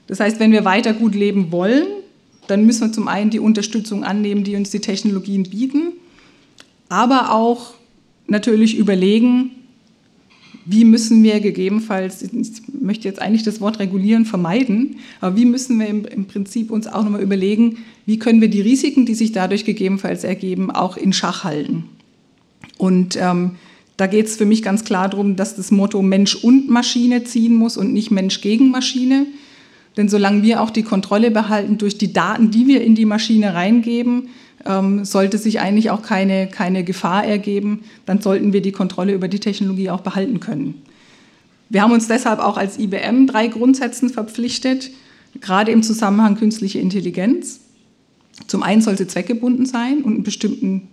Das 0.07 0.21
heißt, 0.21 0.39
wenn 0.41 0.53
wir 0.53 0.65
weiter 0.65 0.93
gut 0.93 1.15
leben 1.15 1.51
wollen, 1.51 1.87
dann 2.47 2.65
müssen 2.65 2.89
wir 2.89 2.93
zum 2.93 3.09
einen 3.09 3.31
die 3.31 3.41
Unterstützung 3.41 4.05
annehmen, 4.05 4.45
die 4.45 4.57
uns 4.57 4.71
die 4.71 4.81
Technologien 4.81 5.45
bieten, 5.45 5.93
aber 6.89 7.33
auch 7.33 7.75
natürlich 8.29 8.77
überlegen, 8.77 9.51
wie 10.65 10.85
müssen 10.85 11.23
wir 11.23 11.39
gegebenenfalls, 11.41 12.23
ich 12.23 12.33
möchte 12.81 13.07
jetzt 13.07 13.23
eigentlich 13.23 13.45
das 13.45 13.61
Wort 13.61 13.79
regulieren 13.79 14.25
vermeiden, 14.25 14.97
aber 15.21 15.37
wie 15.37 15.45
müssen 15.45 15.79
wir 15.79 15.87
im, 15.87 16.25
Prinzip 16.27 16.73
uns 16.73 16.89
auch 16.89 17.05
nochmal 17.05 17.23
überlegen, 17.23 17.79
wie 18.05 18.19
können 18.19 18.41
wir 18.41 18.49
die 18.49 18.61
Risiken, 18.61 19.07
die 19.07 19.15
sich 19.15 19.31
dadurch 19.31 19.65
gegebenenfalls 19.65 20.25
ergeben, 20.25 20.73
auch 20.73 20.97
in 20.97 21.13
Schach 21.13 21.45
halten. 21.45 21.85
Und 22.79 23.17
ähm, 23.17 23.53
da 23.97 24.09
geht 24.09 24.27
es 24.27 24.37
für 24.37 24.45
mich 24.45 24.63
ganz 24.63 24.85
klar 24.85 25.09
darum, 25.09 25.37
dass 25.37 25.55
das 25.55 25.71
Motto 25.71 26.03
Mensch 26.03 26.35
und 26.35 26.69
Maschine 26.69 27.23
ziehen 27.23 27.55
muss 27.55 27.77
und 27.77 27.93
nicht 27.93 28.11
Mensch 28.11 28.41
gegen 28.41 28.71
Maschine. 28.71 29.27
Denn 29.97 30.09
solange 30.09 30.43
wir 30.43 30.63
auch 30.63 30.71
die 30.71 30.83
Kontrolle 30.83 31.31
behalten 31.31 31.79
durch 31.79 31.97
die 31.99 32.13
Daten, 32.13 32.51
die 32.51 32.67
wir 32.67 32.83
in 32.83 32.95
die 32.95 33.07
Maschine 33.07 33.55
reingeben, 33.55 34.29
ähm, 34.67 35.05
sollte 35.05 35.39
sich 35.39 35.61
eigentlich 35.61 35.91
auch 35.91 36.03
keine, 36.03 36.49
keine 36.49 36.85
Gefahr 36.85 37.25
ergeben, 37.25 37.85
dann 38.05 38.21
sollten 38.21 38.53
wir 38.53 38.61
die 38.61 38.73
Kontrolle 38.73 39.15
über 39.15 39.29
die 39.29 39.39
Technologie 39.39 39.91
auch 39.91 40.01
behalten 40.01 40.41
können. 40.41 40.83
Wir 41.69 41.83
haben 41.83 41.93
uns 41.93 42.09
deshalb 42.09 42.41
auch 42.41 42.57
als 42.57 42.79
IBM 42.79 43.27
drei 43.27 43.49
Grundsätzen 43.49 44.11
verpflichtet, 44.11 44.91
gerade 45.41 45.73
im 45.73 45.83
Zusammenhang 45.83 46.37
künstliche 46.37 46.79
Intelligenz. 46.79 47.61
Zum 48.47 48.63
einen 48.63 48.83
soll 48.83 48.97
sie 48.97 49.07
zweckgebunden 49.07 49.67
sein 49.67 50.03
und 50.03 50.15
einen 50.15 50.23
bestimmten 50.23 50.89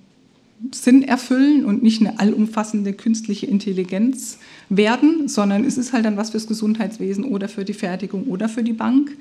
Sinn 0.72 1.04
erfüllen 1.04 1.66
und 1.66 1.84
nicht 1.84 2.02
eine 2.02 2.20
allumfassende 2.20 2.94
künstliche 2.94 3.46
Intelligenz 3.46 4.38
werden, 4.70 5.28
sondern 5.28 5.66
es 5.66 5.78
ist 5.78 5.94
halt 5.94 6.06
dann 6.06 6.18
was 6.18 6.30
fürs 6.30 6.48
Gesundheitswesen 6.48 7.26
oder 7.26 7.50
für 7.50 7.66
die 7.66 7.74
Fertigung 7.74 8.24
oder 8.24 8.48
für 8.48 8.64
die 8.64 8.74
Bank. 8.74 9.12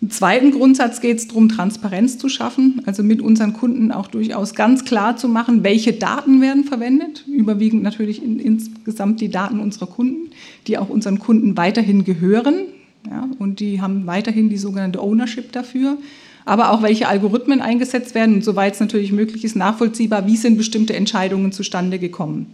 Im 0.00 0.10
zweiten 0.10 0.52
Grundsatz 0.52 1.00
geht 1.00 1.18
es 1.18 1.26
darum, 1.26 1.48
Transparenz 1.48 2.18
zu 2.18 2.28
schaffen, 2.28 2.82
also 2.86 3.02
mit 3.02 3.20
unseren 3.20 3.52
Kunden 3.52 3.90
auch 3.90 4.06
durchaus 4.06 4.54
ganz 4.54 4.84
klar 4.84 5.16
zu 5.16 5.28
machen, 5.28 5.64
welche 5.64 5.92
Daten 5.92 6.40
werden 6.40 6.64
verwendet. 6.64 7.24
Überwiegend 7.26 7.82
natürlich 7.82 8.22
in, 8.22 8.38
insgesamt 8.38 9.20
die 9.20 9.28
Daten 9.28 9.58
unserer 9.58 9.86
Kunden, 9.86 10.30
die 10.68 10.78
auch 10.78 10.88
unseren 10.88 11.18
Kunden 11.18 11.56
weiterhin 11.56 12.04
gehören. 12.04 12.66
Ja, 13.10 13.28
und 13.38 13.58
die 13.58 13.80
haben 13.80 14.06
weiterhin 14.06 14.48
die 14.50 14.58
sogenannte 14.58 15.00
Ownership 15.00 15.50
dafür 15.50 15.98
aber 16.48 16.72
auch 16.72 16.82
welche 16.82 17.08
Algorithmen 17.08 17.60
eingesetzt 17.60 18.14
werden 18.14 18.36
und 18.36 18.44
soweit 18.44 18.74
es 18.74 18.80
natürlich 18.80 19.12
möglich 19.12 19.44
ist, 19.44 19.54
nachvollziehbar, 19.54 20.26
wie 20.26 20.36
sind 20.36 20.56
bestimmte 20.56 20.96
Entscheidungen 20.96 21.52
zustande 21.52 21.98
gekommen. 21.98 22.46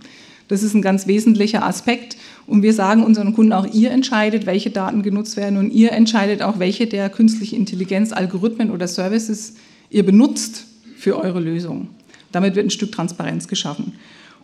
Das 0.48 0.62
ist 0.62 0.74
ein 0.74 0.83
ganz 0.83 1.07
wesentlicher 1.07 1.64
Aspekt. 1.64 2.16
Und 2.46 2.62
wir 2.62 2.74
sagen 2.74 3.02
unseren 3.02 3.35
Kunden 3.35 3.52
auch, 3.52 3.66
ihr 3.72 3.90
entscheidet, 3.90 4.46
welche 4.46 4.70
Daten 4.70 5.02
genutzt 5.02 5.37
werden 5.37 5.59
und 5.59 5.70
ihr 5.70 5.92
entscheidet 5.92 6.42
auch, 6.42 6.59
welche 6.59 6.87
der 6.87 7.09
künstlichen 7.09 7.57
Intelligenz, 7.57 8.12
Algorithmen 8.12 8.70
oder 8.70 8.87
Services 8.87 9.54
ihr 9.90 10.04
benutzt 10.04 10.66
für 10.96 11.16
eure 11.16 11.40
Lösung. 11.40 11.88
Damit 12.33 12.57
wird 12.57 12.66
ein 12.66 12.70
Stück 12.70 12.92
Transparenz 12.92 13.48
geschaffen. 13.48 13.92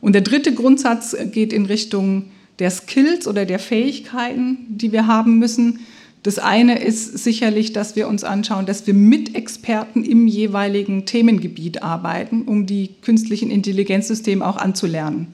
Und 0.00 0.14
der 0.14 0.22
dritte 0.22 0.54
Grundsatz 0.54 1.14
geht 1.32 1.52
in 1.52 1.66
Richtung 1.66 2.26
der 2.60 2.70
Skills 2.70 3.26
oder 3.26 3.44
der 3.44 3.58
Fähigkeiten, 3.58 4.58
die 4.68 4.92
wir 4.92 5.06
haben 5.06 5.38
müssen. 5.38 5.80
Das 6.22 6.38
eine 6.38 6.78
ist 6.78 7.18
sicherlich, 7.18 7.72
dass 7.72 7.96
wir 7.96 8.06
uns 8.06 8.24
anschauen, 8.24 8.66
dass 8.66 8.86
wir 8.86 8.92
mit 8.92 9.34
Experten 9.34 10.04
im 10.04 10.26
jeweiligen 10.26 11.06
Themengebiet 11.06 11.82
arbeiten, 11.82 12.42
um 12.42 12.66
die 12.66 12.90
künstlichen 13.00 13.50
Intelligenzsysteme 13.50 14.46
auch 14.46 14.58
anzulernen. 14.58 15.28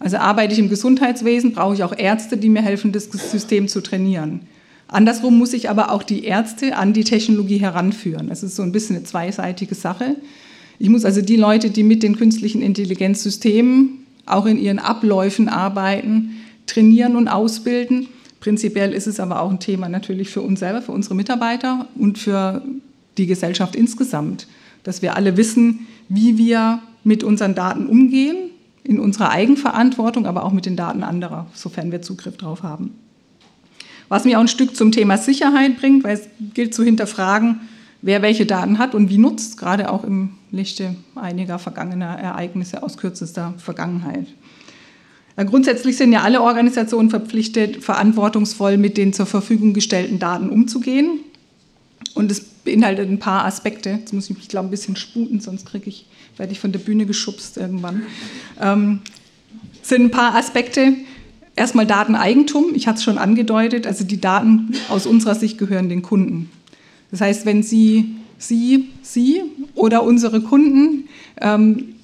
Also 0.00 0.16
arbeite 0.16 0.52
ich 0.52 0.58
im 0.58 0.68
Gesundheitswesen, 0.68 1.52
brauche 1.52 1.74
ich 1.74 1.84
auch 1.84 1.96
Ärzte, 1.96 2.36
die 2.36 2.48
mir 2.48 2.62
helfen, 2.62 2.90
das 2.90 3.04
System 3.04 3.68
zu 3.68 3.80
trainieren. 3.80 4.40
Andersrum 4.88 5.38
muss 5.38 5.52
ich 5.52 5.70
aber 5.70 5.92
auch 5.92 6.02
die 6.02 6.24
Ärzte 6.24 6.76
an 6.76 6.92
die 6.92 7.04
Technologie 7.04 7.58
heranführen. 7.58 8.28
Das 8.28 8.42
ist 8.42 8.56
so 8.56 8.62
ein 8.62 8.72
bisschen 8.72 8.96
eine 8.96 9.04
zweiseitige 9.04 9.74
Sache. 9.74 10.16
Ich 10.78 10.88
muss 10.88 11.04
also 11.04 11.20
die 11.20 11.36
Leute, 11.36 11.70
die 11.70 11.82
mit 11.82 12.02
den 12.02 12.16
künstlichen 12.16 12.62
Intelligenzsystemen 12.62 14.06
auch 14.26 14.46
in 14.46 14.58
ihren 14.58 14.78
Abläufen 14.78 15.48
arbeiten, 15.48 16.36
trainieren 16.66 17.16
und 17.16 17.28
ausbilden 17.28 18.08
Prinzipiell 18.40 18.92
ist 18.92 19.06
es 19.06 19.20
aber 19.20 19.40
auch 19.40 19.50
ein 19.50 19.60
Thema 19.60 19.88
natürlich 19.88 20.30
für 20.30 20.42
uns 20.42 20.60
selber, 20.60 20.82
für 20.82 20.92
unsere 20.92 21.14
Mitarbeiter 21.14 21.88
und 21.96 22.18
für 22.18 22.62
die 23.16 23.26
Gesellschaft 23.26 23.74
insgesamt, 23.74 24.46
dass 24.84 25.02
wir 25.02 25.16
alle 25.16 25.36
wissen, 25.36 25.86
wie 26.08 26.38
wir 26.38 26.80
mit 27.04 27.24
unseren 27.24 27.54
Daten 27.54 27.86
umgehen, 27.86 28.36
in 28.84 29.00
unserer 29.00 29.30
Eigenverantwortung, 29.30 30.26
aber 30.26 30.44
auch 30.44 30.52
mit 30.52 30.66
den 30.66 30.76
Daten 30.76 31.02
anderer, 31.02 31.46
sofern 31.52 31.92
wir 31.92 32.00
Zugriff 32.00 32.36
darauf 32.36 32.62
haben. 32.62 32.94
Was 34.08 34.24
mir 34.24 34.38
auch 34.38 34.42
ein 34.42 34.48
Stück 34.48 34.74
zum 34.74 34.92
Thema 34.92 35.18
Sicherheit 35.18 35.78
bringt, 35.78 36.04
weil 36.04 36.14
es 36.16 36.28
gilt 36.54 36.74
zu 36.74 36.82
hinterfragen, 36.82 37.60
wer 38.00 38.22
welche 38.22 38.46
Daten 38.46 38.78
hat 38.78 38.94
und 38.94 39.10
wie 39.10 39.18
nutzt, 39.18 39.58
gerade 39.58 39.90
auch 39.90 40.04
im 40.04 40.30
Lichte 40.50 40.94
einiger 41.14 41.58
vergangener 41.58 42.18
Ereignisse 42.18 42.82
aus 42.82 42.96
kürzester 42.96 43.52
Vergangenheit. 43.58 44.26
Grundsätzlich 45.44 45.96
sind 45.96 46.12
ja 46.12 46.22
alle 46.22 46.42
Organisationen 46.42 47.10
verpflichtet, 47.10 47.84
verantwortungsvoll 47.84 48.76
mit 48.76 48.96
den 48.96 49.12
zur 49.12 49.26
Verfügung 49.26 49.72
gestellten 49.72 50.18
Daten 50.18 50.48
umzugehen. 50.48 51.20
Und 52.14 52.30
es 52.30 52.40
beinhaltet 52.40 53.08
ein 53.08 53.18
paar 53.18 53.44
Aspekte. 53.44 53.90
Jetzt 53.90 54.12
muss 54.12 54.28
ich 54.28 54.36
mich, 54.36 54.48
glaube 54.48 54.68
ein 54.68 54.70
bisschen 54.70 54.96
sputen, 54.96 55.40
sonst 55.40 55.66
kriege 55.66 55.88
ich, 55.88 56.06
werde 56.36 56.52
ich 56.52 56.60
von 56.60 56.72
der 56.72 56.80
Bühne 56.80 57.06
geschubst 57.06 57.56
irgendwann. 57.56 58.02
Ähm, 58.60 59.00
sind 59.82 60.02
ein 60.02 60.10
paar 60.10 60.34
Aspekte. 60.34 60.94
Erstmal 61.54 61.86
Dateneigentum. 61.86 62.74
Ich 62.74 62.86
hatte 62.86 62.98
es 62.98 63.04
schon 63.04 63.18
angedeutet. 63.18 63.86
Also 63.86 64.04
die 64.04 64.20
Daten 64.20 64.72
aus 64.88 65.06
unserer 65.06 65.34
Sicht 65.34 65.58
gehören 65.58 65.88
den 65.88 66.02
Kunden. 66.02 66.50
Das 67.10 67.20
heißt, 67.20 67.46
wenn 67.46 67.62
Sie, 67.62 68.16
Sie, 68.38 68.88
Sie 69.02 69.42
oder 69.74 70.02
unsere 70.02 70.40
Kunden 70.40 71.08
ähm, 71.40 71.94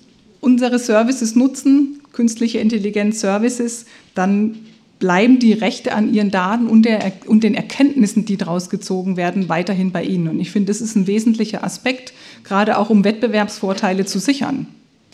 unsere 0.41 0.79
Services 0.79 1.35
nutzen, 1.35 2.01
künstliche 2.15 2.59
Intelligenz 2.59 3.21
Services, 3.21 3.85
dann 4.15 4.57
bleiben 4.99 5.39
die 5.39 5.53
Rechte 5.53 5.93
an 5.93 6.15
ihren 6.15 6.31
Daten 6.31 6.67
und, 6.67 6.85
der, 6.85 7.13
und 7.27 7.45
den 7.45 7.55
Erkenntnissen, 7.55 8.25
die 8.25 8.39
daraus 8.39 8.71
gezogen 8.71 9.19
werden, 9.19 9.51
weiterhin 9.51 9.93
bei 9.93 10.03
ihnen. 10.03 10.29
Und 10.29 10.41
ich 10.41 10.51
finde, 10.51 10.71
das 10.71 10.81
ist 10.81 10.97
ein 10.97 11.07
wesentlicher 11.07 11.63
Aspekt, 11.63 12.15
gerade 12.45 12.79
auch 12.79 12.89
um 12.89 13.05
Wettbewerbsvorteile 13.05 14.07
zu 14.07 14.19
sichern, 14.19 14.67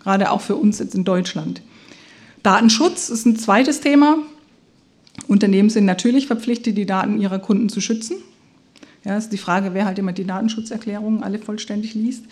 gerade 0.03 0.31
auch 0.31 0.43
für 0.43 0.55
uns 0.55 0.79
jetzt 0.79 0.95
in 0.95 1.05
Deutschland. 1.05 1.63
Datenschutz 2.43 3.09
ist 3.09 3.27
ein 3.27 3.37
zweites 3.37 3.81
Thema. 3.81 4.19
Unternehmen 5.27 5.71
sind 5.71 5.87
natürlich 5.87 6.27
verpflichtet, 6.27 6.77
die 6.77 6.87
Daten 6.87 7.21
ihrer 7.21 7.39
Kunden 7.39 7.69
zu 7.69 7.81
schützen. 7.81 8.17
Ja, 9.05 9.17
ist 9.17 9.33
die 9.33 9.39
Frage, 9.39 9.73
wer 9.73 9.87
halt 9.87 9.99
immer 9.99 10.13
die 10.13 10.27
Datenschutzerklärungen 10.27 11.23
alle 11.23 11.39
vollständig 11.39 11.95
liest. 11.95 12.25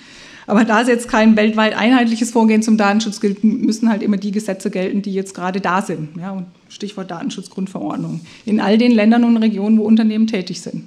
Aber 0.46 0.64
da 0.64 0.82
es 0.82 0.88
jetzt 0.88 1.08
kein 1.08 1.36
weltweit 1.36 1.76
einheitliches 1.76 2.30
Vorgehen 2.30 2.62
zum 2.62 2.76
Datenschutz 2.76 3.20
gilt, 3.20 3.44
müssen 3.44 3.88
halt 3.88 4.02
immer 4.02 4.16
die 4.16 4.32
Gesetze 4.32 4.70
gelten, 4.70 5.02
die 5.02 5.12
jetzt 5.12 5.34
gerade 5.34 5.60
da 5.60 5.82
sind. 5.82 6.16
Ja, 6.16 6.32
und 6.32 6.46
Stichwort 6.68 7.10
Datenschutzgrundverordnung. 7.10 8.20
In 8.44 8.60
all 8.60 8.78
den 8.78 8.92
Ländern 8.92 9.24
und 9.24 9.36
Regionen, 9.38 9.78
wo 9.78 9.82
Unternehmen 9.82 10.26
tätig 10.26 10.60
sind. 10.60 10.84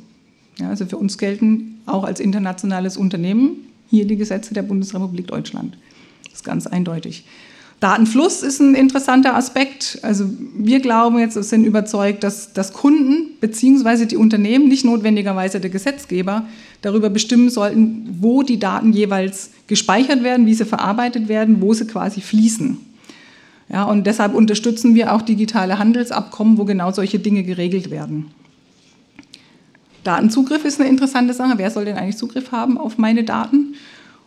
Ja, 0.60 0.70
also 0.70 0.86
für 0.86 0.98
uns 0.98 1.18
gelten 1.18 1.80
auch 1.86 2.04
als 2.04 2.20
internationales 2.20 2.98
Unternehmen 2.98 3.52
hier 3.90 4.06
die 4.06 4.16
Gesetze 4.16 4.54
der 4.54 4.64
Bundesrepublik 4.64 5.28
Deutschland. 5.28 5.78
Das 6.26 6.36
ist 6.36 6.44
ganz 6.46 6.68
eindeutig. 6.68 7.26
Datenfluss 7.82 8.44
ist 8.44 8.60
ein 8.60 8.76
interessanter 8.76 9.36
Aspekt. 9.36 9.98
Also 10.04 10.26
wir 10.56 10.82
glauben 10.82 11.18
jetzt, 11.18 11.34
sind 11.34 11.66
überzeugt, 11.66 12.24
dass, 12.24 12.54
dass 12.54 12.74
Kunden 12.74 13.32
bzw. 13.42 14.06
die 14.06 14.18
Unternehmen, 14.18 14.68
nicht 14.68 14.86
notwendigerweise 14.86 15.60
der 15.60 15.72
Gesetzgeber, 15.72 16.46
darüber 16.84 17.10
bestimmen 17.10 17.50
sollten, 17.50 18.18
wo 18.22 18.44
die 18.44 18.60
Daten 18.60 18.94
jeweils 18.94 19.50
gespeichert 19.66 20.24
werden, 20.24 20.46
wie 20.46 20.54
sie 20.54 20.66
verarbeitet 20.66 21.28
werden, 21.28 21.60
wo 21.60 21.74
sie 21.74 21.88
quasi 21.88 22.22
fließen. 22.22 22.78
Ja, 23.68 23.86
und 23.86 24.06
deshalb 24.06 24.36
unterstützen 24.36 24.94
wir 24.94 25.12
auch 25.12 25.24
digitale 25.24 25.80
Handelsabkommen, 25.80 26.60
wo 26.60 26.66
genau 26.66 26.92
solche 26.92 27.18
Dinge 27.18 27.42
geregelt 27.42 27.90
werden. 27.90 28.28
Datenzugriff 30.04 30.66
ist 30.66 30.80
eine 30.80 30.90
interessante 30.90 31.34
Sache. 31.34 31.54
Wer 31.58 31.72
soll 31.72 31.86
denn 31.86 31.98
eigentlich 31.98 32.18
Zugriff 32.18 32.52
haben 32.52 32.78
auf 32.78 33.00
meine 33.00 33.24
Daten? 33.24 33.74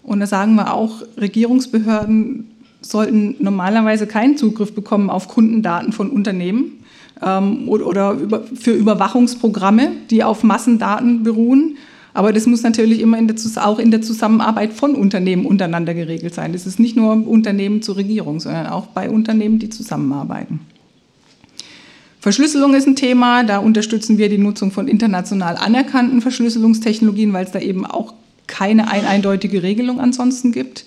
Und 0.02 0.18
da 0.18 0.26
sagen 0.26 0.56
wir 0.56 0.74
auch, 0.74 1.02
Regierungsbehörden 1.16 2.50
sollten 2.84 3.36
normalerweise 3.38 4.06
keinen 4.06 4.36
Zugriff 4.36 4.74
bekommen 4.74 5.10
auf 5.10 5.28
Kundendaten 5.28 5.92
von 5.92 6.10
Unternehmen 6.10 6.84
ähm, 7.22 7.68
oder, 7.68 8.16
für 8.54 8.72
Überwachungsprogramme, 8.72 9.90
die 10.10 10.22
auf 10.22 10.42
Massendaten 10.42 11.22
beruhen. 11.22 11.78
Aber 12.12 12.32
das 12.32 12.46
muss 12.46 12.62
natürlich 12.62 13.00
immer 13.00 13.18
in 13.18 13.26
der, 13.26 13.36
auch 13.66 13.78
in 13.78 13.90
der 13.90 14.02
Zusammenarbeit 14.02 14.72
von 14.72 14.94
Unternehmen 14.94 15.46
untereinander 15.46 15.94
geregelt 15.94 16.34
sein. 16.34 16.52
Das 16.52 16.66
ist 16.66 16.78
nicht 16.78 16.94
nur 16.94 17.26
Unternehmen 17.26 17.82
zur 17.82 17.96
Regierung, 17.96 18.38
sondern 18.38 18.66
auch 18.66 18.86
bei 18.86 19.10
Unternehmen, 19.10 19.58
die 19.58 19.68
zusammenarbeiten. 19.68 20.60
Verschlüsselung 22.20 22.74
ist 22.74 22.86
ein 22.86 22.96
Thema. 22.96 23.42
Da 23.42 23.58
unterstützen 23.58 24.16
wir 24.16 24.28
die 24.28 24.38
Nutzung 24.38 24.70
von 24.70 24.88
international 24.88 25.56
anerkannten 25.56 26.22
Verschlüsselungstechnologien, 26.22 27.32
weil 27.32 27.44
es 27.44 27.50
da 27.50 27.58
eben 27.58 27.84
auch 27.84 28.14
keine 28.46 28.90
eindeutige 28.90 29.62
Regelung 29.62 30.00
ansonsten 30.00 30.52
gibt. 30.52 30.84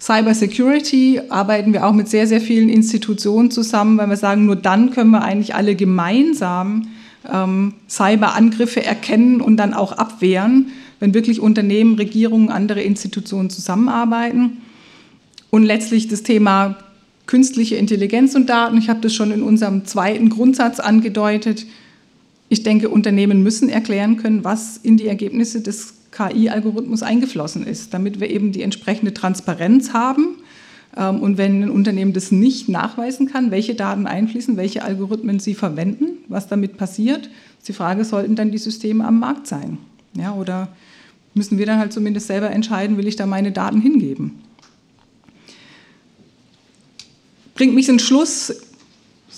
Cyber 0.00 0.34
Security 0.34 1.20
arbeiten 1.28 1.74
wir 1.74 1.86
auch 1.86 1.92
mit 1.92 2.08
sehr, 2.08 2.26
sehr 2.26 2.40
vielen 2.40 2.70
Institutionen 2.70 3.50
zusammen, 3.50 3.98
weil 3.98 4.08
wir 4.08 4.16
sagen, 4.16 4.46
nur 4.46 4.56
dann 4.56 4.92
können 4.92 5.10
wir 5.10 5.22
eigentlich 5.22 5.54
alle 5.54 5.74
gemeinsam 5.74 6.88
ähm, 7.30 7.74
Cyberangriffe 7.88 8.82
erkennen 8.82 9.42
und 9.42 9.58
dann 9.58 9.74
auch 9.74 9.92
abwehren, 9.92 10.68
wenn 11.00 11.12
wirklich 11.12 11.40
Unternehmen, 11.40 11.96
Regierungen, 11.96 12.48
andere 12.48 12.80
Institutionen 12.80 13.50
zusammenarbeiten. 13.50 14.62
Und 15.50 15.64
letztlich 15.64 16.08
das 16.08 16.22
Thema 16.22 16.76
künstliche 17.26 17.76
Intelligenz 17.76 18.34
und 18.34 18.48
Daten. 18.48 18.78
Ich 18.78 18.88
habe 18.88 19.00
das 19.00 19.14
schon 19.14 19.30
in 19.30 19.42
unserem 19.42 19.84
zweiten 19.84 20.30
Grundsatz 20.30 20.80
angedeutet. 20.80 21.66
Ich 22.48 22.62
denke, 22.62 22.88
Unternehmen 22.88 23.42
müssen 23.42 23.68
erklären 23.68 24.16
können, 24.16 24.44
was 24.44 24.78
in 24.78 24.96
die 24.96 25.06
Ergebnisse 25.06 25.60
des 25.60 25.99
KI-Algorithmus 26.12 27.02
eingeflossen 27.02 27.66
ist, 27.66 27.94
damit 27.94 28.20
wir 28.20 28.30
eben 28.30 28.52
die 28.52 28.62
entsprechende 28.62 29.14
Transparenz 29.14 29.92
haben. 29.92 30.36
Ähm, 30.96 31.20
und 31.20 31.38
wenn 31.38 31.62
ein 31.62 31.70
Unternehmen 31.70 32.12
das 32.12 32.32
nicht 32.32 32.68
nachweisen 32.68 33.28
kann, 33.28 33.50
welche 33.50 33.74
Daten 33.74 34.06
einfließen, 34.06 34.56
welche 34.56 34.82
Algorithmen 34.82 35.38
sie 35.38 35.54
verwenden, 35.54 36.18
was 36.28 36.48
damit 36.48 36.76
passiert, 36.76 37.30
ist 37.58 37.68
die 37.68 37.72
Frage, 37.72 38.04
sollten 38.04 38.36
dann 38.36 38.50
die 38.50 38.58
Systeme 38.58 39.04
am 39.04 39.20
Markt 39.20 39.46
sein? 39.46 39.78
Ja, 40.14 40.34
oder 40.34 40.68
müssen 41.34 41.58
wir 41.58 41.66
dann 41.66 41.78
halt 41.78 41.92
zumindest 41.92 42.26
selber 42.26 42.50
entscheiden, 42.50 42.96
will 42.96 43.06
ich 43.06 43.16
da 43.16 43.26
meine 43.26 43.52
Daten 43.52 43.80
hingeben? 43.80 44.40
Bringt 47.54 47.74
mich 47.74 47.86
zum 47.86 47.98
Schluss 47.98 48.52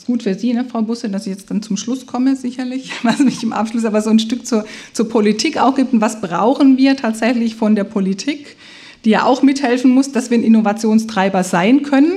ist 0.02 0.06
gut 0.06 0.24
für 0.24 0.34
Sie, 0.34 0.52
ne, 0.52 0.64
Frau 0.64 0.82
Busse, 0.82 1.08
dass 1.08 1.26
ich 1.26 1.32
jetzt 1.32 1.48
dann 1.48 1.62
zum 1.62 1.76
Schluss 1.76 2.06
komme, 2.06 2.34
sicherlich, 2.34 2.90
was 3.04 3.20
mich 3.20 3.42
im 3.42 3.52
Abschluss 3.52 3.84
aber 3.84 4.02
so 4.02 4.10
ein 4.10 4.18
Stück 4.18 4.46
zur, 4.46 4.64
zur 4.92 5.08
Politik 5.08 5.58
auch 5.58 5.76
gibt 5.76 5.92
und 5.92 6.00
was 6.00 6.20
brauchen 6.20 6.76
wir 6.76 6.96
tatsächlich 6.96 7.54
von 7.54 7.76
der 7.76 7.84
Politik, 7.84 8.56
die 9.04 9.10
ja 9.10 9.24
auch 9.24 9.42
mithelfen 9.42 9.92
muss, 9.92 10.10
dass 10.10 10.30
wir 10.30 10.38
ein 10.38 10.42
Innovationstreiber 10.42 11.44
sein 11.44 11.82
können. 11.82 12.12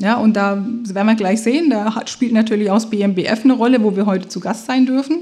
Ja, 0.00 0.16
und 0.16 0.34
da 0.34 0.64
werden 0.84 1.06
wir 1.06 1.14
gleich 1.14 1.42
sehen, 1.42 1.70
da 1.70 1.94
hat, 1.94 2.10
spielt 2.10 2.32
natürlich 2.32 2.70
auch 2.70 2.76
das 2.76 2.90
BMBF 2.90 3.44
eine 3.44 3.52
Rolle, 3.52 3.82
wo 3.82 3.94
wir 3.94 4.06
heute 4.06 4.28
zu 4.28 4.40
Gast 4.40 4.66
sein 4.66 4.86
dürfen. 4.86 5.18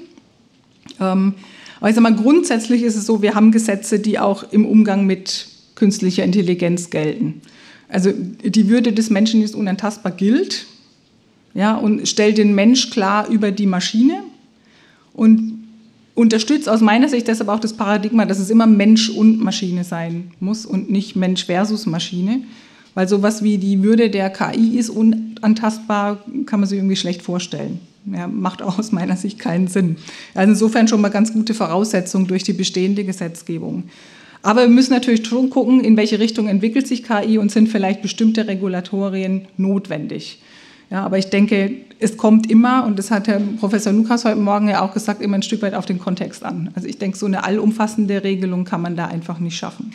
Ähm, 1.01 1.35
aber 1.81 1.91
ich 1.91 1.95
sage 1.95 2.03
mal, 2.03 2.15
grundsätzlich 2.15 2.83
ist 2.83 2.97
es 2.97 3.05
so, 3.05 3.21
wir 3.21 3.35
haben 3.35 3.51
Gesetze, 3.51 3.99
die 3.99 4.19
auch 4.19 4.45
im 4.51 4.65
Umgang 4.65 5.05
mit 5.05 5.49
künstlicher 5.75 6.25
Intelligenz 6.25 6.91
gelten. 6.91 7.43
Also 7.89 8.13
die 8.13 8.69
Würde 8.69 8.93
des 8.93 9.11
Menschen 9.11 9.43
ist 9.43 9.55
unantastbar 9.55 10.13
gilt 10.13 10.67
ja, 11.55 11.77
und 11.77 12.07
stellt 12.09 12.39
den 12.39 12.55
Mensch 12.55 12.91
klar 12.91 13.29
über 13.29 13.51
die 13.51 13.67
Maschine 13.67 14.23
und 15.15 15.59
unterstützt 16.15 16.69
aus 16.69 16.81
meiner 16.81 17.09
Sicht 17.09 17.29
deshalb 17.29 17.49
auch 17.49 17.61
das 17.61 17.75
Paradigma, 17.75 18.25
dass 18.25 18.39
es 18.39 18.51
immer 18.51 18.67
Mensch 18.67 19.09
und 19.09 19.41
Maschine 19.41 19.85
sein 19.85 20.33
muss 20.41 20.67
und 20.67 20.91
nicht 20.91 21.17
Mensch 21.17 21.47
versus 21.47 21.87
Maschine. 21.87 22.43
Weil 22.95 23.09
sowas 23.09 23.45
wie 23.45 23.59
die 23.59 23.85
Würde 23.85 24.11
der 24.11 24.29
KI 24.31 24.77
ist 24.77 24.91
unantastbar, 24.91 26.19
kann 26.47 26.59
man 26.59 26.69
sich 26.69 26.79
irgendwie 26.79 26.97
schlecht 26.97 27.23
vorstellen. 27.23 27.79
Ja, 28.13 28.27
macht 28.27 28.63
auch 28.63 28.79
aus 28.79 28.91
meiner 28.91 29.17
Sicht 29.17 29.39
keinen 29.39 29.69
Sinn. 29.69 29.97
Also 30.35 30.53
insofern 30.53 30.89
schon 30.89 31.01
mal 31.01 31.11
ganz 31.11 31.33
gute 31.33 31.55
Voraussetzungen 31.55 32.27
durch 32.27 32.43
die 32.43 32.55
bestehende 32.55 33.05
Gesetzgebung. 33.05 33.85
Aber 34.43 34.63
wir 34.63 34.69
müssen 34.69 34.93
natürlich 34.93 35.27
schon 35.27 35.51
gucken, 35.51 35.81
in 35.85 35.97
welche 35.97 36.19
Richtung 36.19 36.49
entwickelt 36.49 36.89
sich 36.89 37.05
KI 37.05 37.39
und 37.39 37.53
sind 37.53 37.69
vielleicht 37.69 38.03
bestimmte 38.03 38.49
Regulatorien 38.49 39.47
notwendig. 39.57 40.41
Ja, 40.91 41.05
aber 41.05 41.19
ich 41.19 41.29
denke, 41.29 41.71
es 42.01 42.17
kommt 42.17 42.51
immer, 42.51 42.85
und 42.85 42.99
das 42.99 43.11
hat 43.11 43.29
Herr 43.29 43.41
Professor 43.61 43.93
Lukas 43.93 44.25
heute 44.25 44.41
Morgen 44.41 44.69
ja 44.69 44.83
auch 44.83 44.95
gesagt, 44.95 45.21
immer 45.21 45.37
ein 45.37 45.43
Stück 45.43 45.63
weit 45.63 45.75
auf 45.75 45.85
den 45.85 45.99
Kontext 45.99 46.45
an. 46.45 46.71
Also 46.75 46.89
ich 46.89 46.99
denke, 46.99 47.19
so 47.19 47.27
eine 47.27 47.45
allumfassende 47.45 48.23
Regelung 48.25 48.65
kann 48.65 48.81
man 48.81 48.97
da 48.97 49.07
einfach 49.07 49.39
nicht 49.39 49.57
schaffen. 49.57 49.93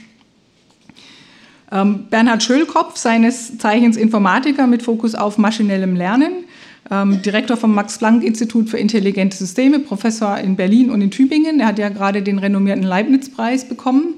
Ähm, 1.71 2.05
Bernhard 2.09 2.43
Schölkopf, 2.43 2.97
seines 2.97 3.57
Zeichens 3.57 3.97
Informatiker 3.97 4.67
mit 4.67 4.83
Fokus 4.83 5.15
auf 5.15 5.39
maschinellem 5.39 5.95
Lernen, 5.95 6.45
ähm, 6.91 7.21
Direktor 7.23 7.57
vom 7.57 7.73
Max-Planck-Institut 7.73 8.69
für 8.69 8.77
intelligente 8.77 9.35
Systeme, 9.35 9.79
Professor 9.79 10.37
in 10.37 10.55
Berlin 10.55 10.91
und 10.91 11.01
in 11.01 11.09
Tübingen. 11.09 11.59
Er 11.59 11.67
hat 11.67 11.79
ja 11.79 11.89
gerade 11.89 12.21
den 12.21 12.37
renommierten 12.37 12.83
Leibniz-Preis 12.83 13.67
bekommen. 13.67 14.15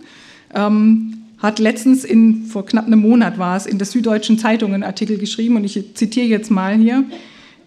Ähm, 0.54 1.15
hat 1.46 1.60
letztens 1.60 2.04
in, 2.04 2.46
vor 2.46 2.66
knapp 2.66 2.88
einem 2.88 3.00
Monat 3.00 3.38
war 3.38 3.56
es, 3.56 3.66
in 3.66 3.78
der 3.78 3.88
Süddeutschen 3.88 4.38
Zeitung 4.38 4.74
einen 4.74 4.84
Artikel 4.84 5.18
geschrieben 5.18 5.56
und 5.56 5.64
ich 5.64 5.96
zitiere 5.96 6.26
jetzt 6.26 6.52
mal 6.52 6.76
hier. 6.76 7.04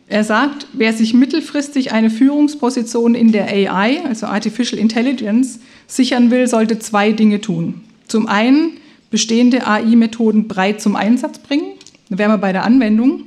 Er 0.09 0.25
sagt, 0.25 0.67
wer 0.73 0.93
sich 0.93 1.15
mittelfristig 1.15 1.93
eine 1.93 2.11
Führungsposition 2.11 3.15
in 3.15 3.31
der 3.31 3.47
AI, 3.49 4.03
also 4.05 4.27
Artificial 4.27 4.81
Intelligence, 4.81 5.61
sichern 5.87 6.31
will, 6.31 6.47
sollte 6.47 6.79
zwei 6.79 7.13
Dinge 7.13 7.41
tun. 7.41 7.83
Zum 8.07 8.27
einen 8.27 8.73
bestehende 9.11 9.67
AI-Methoden 9.67 10.49
breit 10.49 10.81
zum 10.81 10.97
Einsatz 10.97 11.39
bringen, 11.39 11.73
da 12.09 12.19
wären 12.19 12.31
wir 12.31 12.39
bei 12.39 12.53
der 12.53 12.65
Anwendung. 12.65 13.25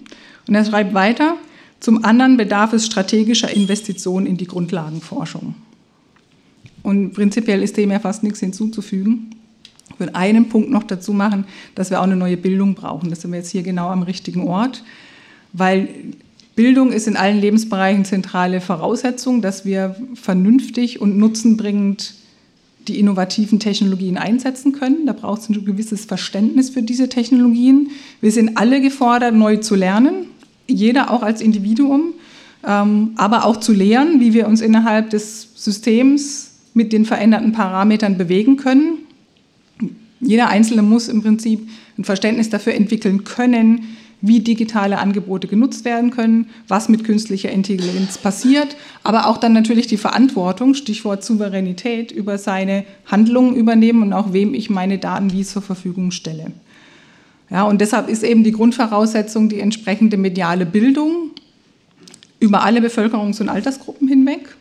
Und 0.48 0.56
er 0.56 0.66
schreibt 0.66 0.94
weiter, 0.94 1.38
zum 1.80 2.04
anderen 2.04 2.38
bedarf 2.38 2.74
es 2.74 2.86
strategischer 2.86 3.54
Investitionen 3.54 4.26
in 4.26 4.38
die 4.38 4.48
Grundlagenforschung. 4.48 5.56
Und 6.84 7.14
prinzipiell 7.14 7.62
ist 7.62 7.78
dem 7.78 7.92
ja 7.92 8.00
fast 8.00 8.24
nichts 8.24 8.40
hinzuzufügen. 8.40 9.36
Würde 10.02 10.16
einen 10.16 10.50
Punkt 10.50 10.72
noch 10.72 10.84
dazu 10.84 11.14
machen, 11.14 11.46
dass 11.76 11.92
wir 11.92 12.00
auch 12.00 12.06
eine 12.06 12.16
neue 12.16 12.36
Bildung 12.36 12.74
brauchen. 12.74 13.10
Das 13.12 13.22
sind 13.22 13.32
wir 13.32 13.38
jetzt 13.38 13.52
hier 13.52 13.62
genau 13.62 13.90
am 13.90 14.02
richtigen 14.02 14.48
Ort, 14.48 14.84
weil 15.54 15.90
Bildung 16.56 16.92
ist 16.92 17.08
in 17.08 17.16
allen 17.16 17.40
Lebensbereichen 17.40 18.04
zentrale 18.04 18.62
Voraussetzung, 18.62 19.42
dass 19.42 19.64
wir 19.64 19.96
vernünftig 20.16 21.00
und 21.00 21.18
nutzenbringend 21.18 22.16
die 22.88 23.00
innovativen 23.00 23.60
Technologien 23.60 24.18
einsetzen 24.18 24.72
können. 24.72 25.06
Da 25.06 25.14
braucht 25.14 25.42
es 25.42 25.50
ein 25.50 25.66
gewisses 25.66 26.06
Verständnis 26.06 26.72
für 26.72 26.82
diese 26.82 27.08
Technologien. 27.08 27.92
Wir 28.22 28.32
sind 28.32 28.58
alle 28.58 28.82
gefordert, 28.82 29.36
neu 29.36 29.58
zu 29.58 29.76
lernen, 29.76 30.26
jeder 30.68 31.12
auch 31.12 31.22
als 31.22 31.42
Individuum, 31.42 32.14
ähm, 32.68 33.12
aber 33.18 33.46
auch 33.46 33.58
zu 33.58 33.72
lehren, 33.72 34.20
wie 34.20 34.34
wir 34.34 34.48
uns 34.48 34.62
innerhalb 34.62 35.12
des 35.12 35.50
Systems 35.56 36.54
mit 36.74 36.92
den 36.92 37.06
veränderten 37.06 37.52
Parametern 37.52 38.18
bewegen 38.18 38.58
können 38.58 38.98
Jeder 40.22 40.50
Einzelne 40.50 40.82
muss 40.82 41.08
im 41.08 41.22
Prinzip 41.22 41.68
ein 41.98 42.04
Verständnis 42.04 42.50
dafür 42.50 42.74
entwickeln 42.74 43.24
können, 43.24 43.98
wie 44.22 44.40
digitale 44.40 45.00
Angebote 45.00 45.48
genutzt 45.48 45.84
werden 45.84 46.12
können, 46.12 46.50
was 46.68 46.90
mit 46.90 47.04
künstlicher 47.04 47.52
Intelligenz 47.52 48.20
passiert, 48.20 48.78
aber 49.04 49.26
auch 49.26 49.38
dann 49.38 49.54
natürlich 49.54 49.88
die 49.88 49.98
Verantwortung, 49.98 50.76
Stichwort 50.76 51.24
Souveränität, 51.24 52.12
über 52.12 52.38
seine 52.38 52.86
Handlungen 53.08 53.56
übernehmen 53.56 54.04
und 54.04 54.14
auch 54.14 54.32
wem 54.32 54.54
ich 54.54 54.70
meine 54.70 55.00
Daten 55.00 55.34
wie 55.34 55.44
zur 55.44 55.64
Verfügung 55.64 56.12
stelle. 56.12 56.52
Ja, 57.50 57.64
und 57.64 57.82
deshalb 57.82 58.08
ist 58.08 58.24
eben 58.24 58.44
die 58.44 58.54
Grundvoraussetzung 58.54 59.50
die 59.50 59.60
entsprechende 59.60 60.18
mediale 60.18 60.66
Bildung 60.66 61.32
über 62.40 62.64
alle 62.64 62.80
Bevölkerungs- 62.80 63.42
und 63.42 63.50
Altersgruppen 63.50 64.08
hinweg. 64.08 64.56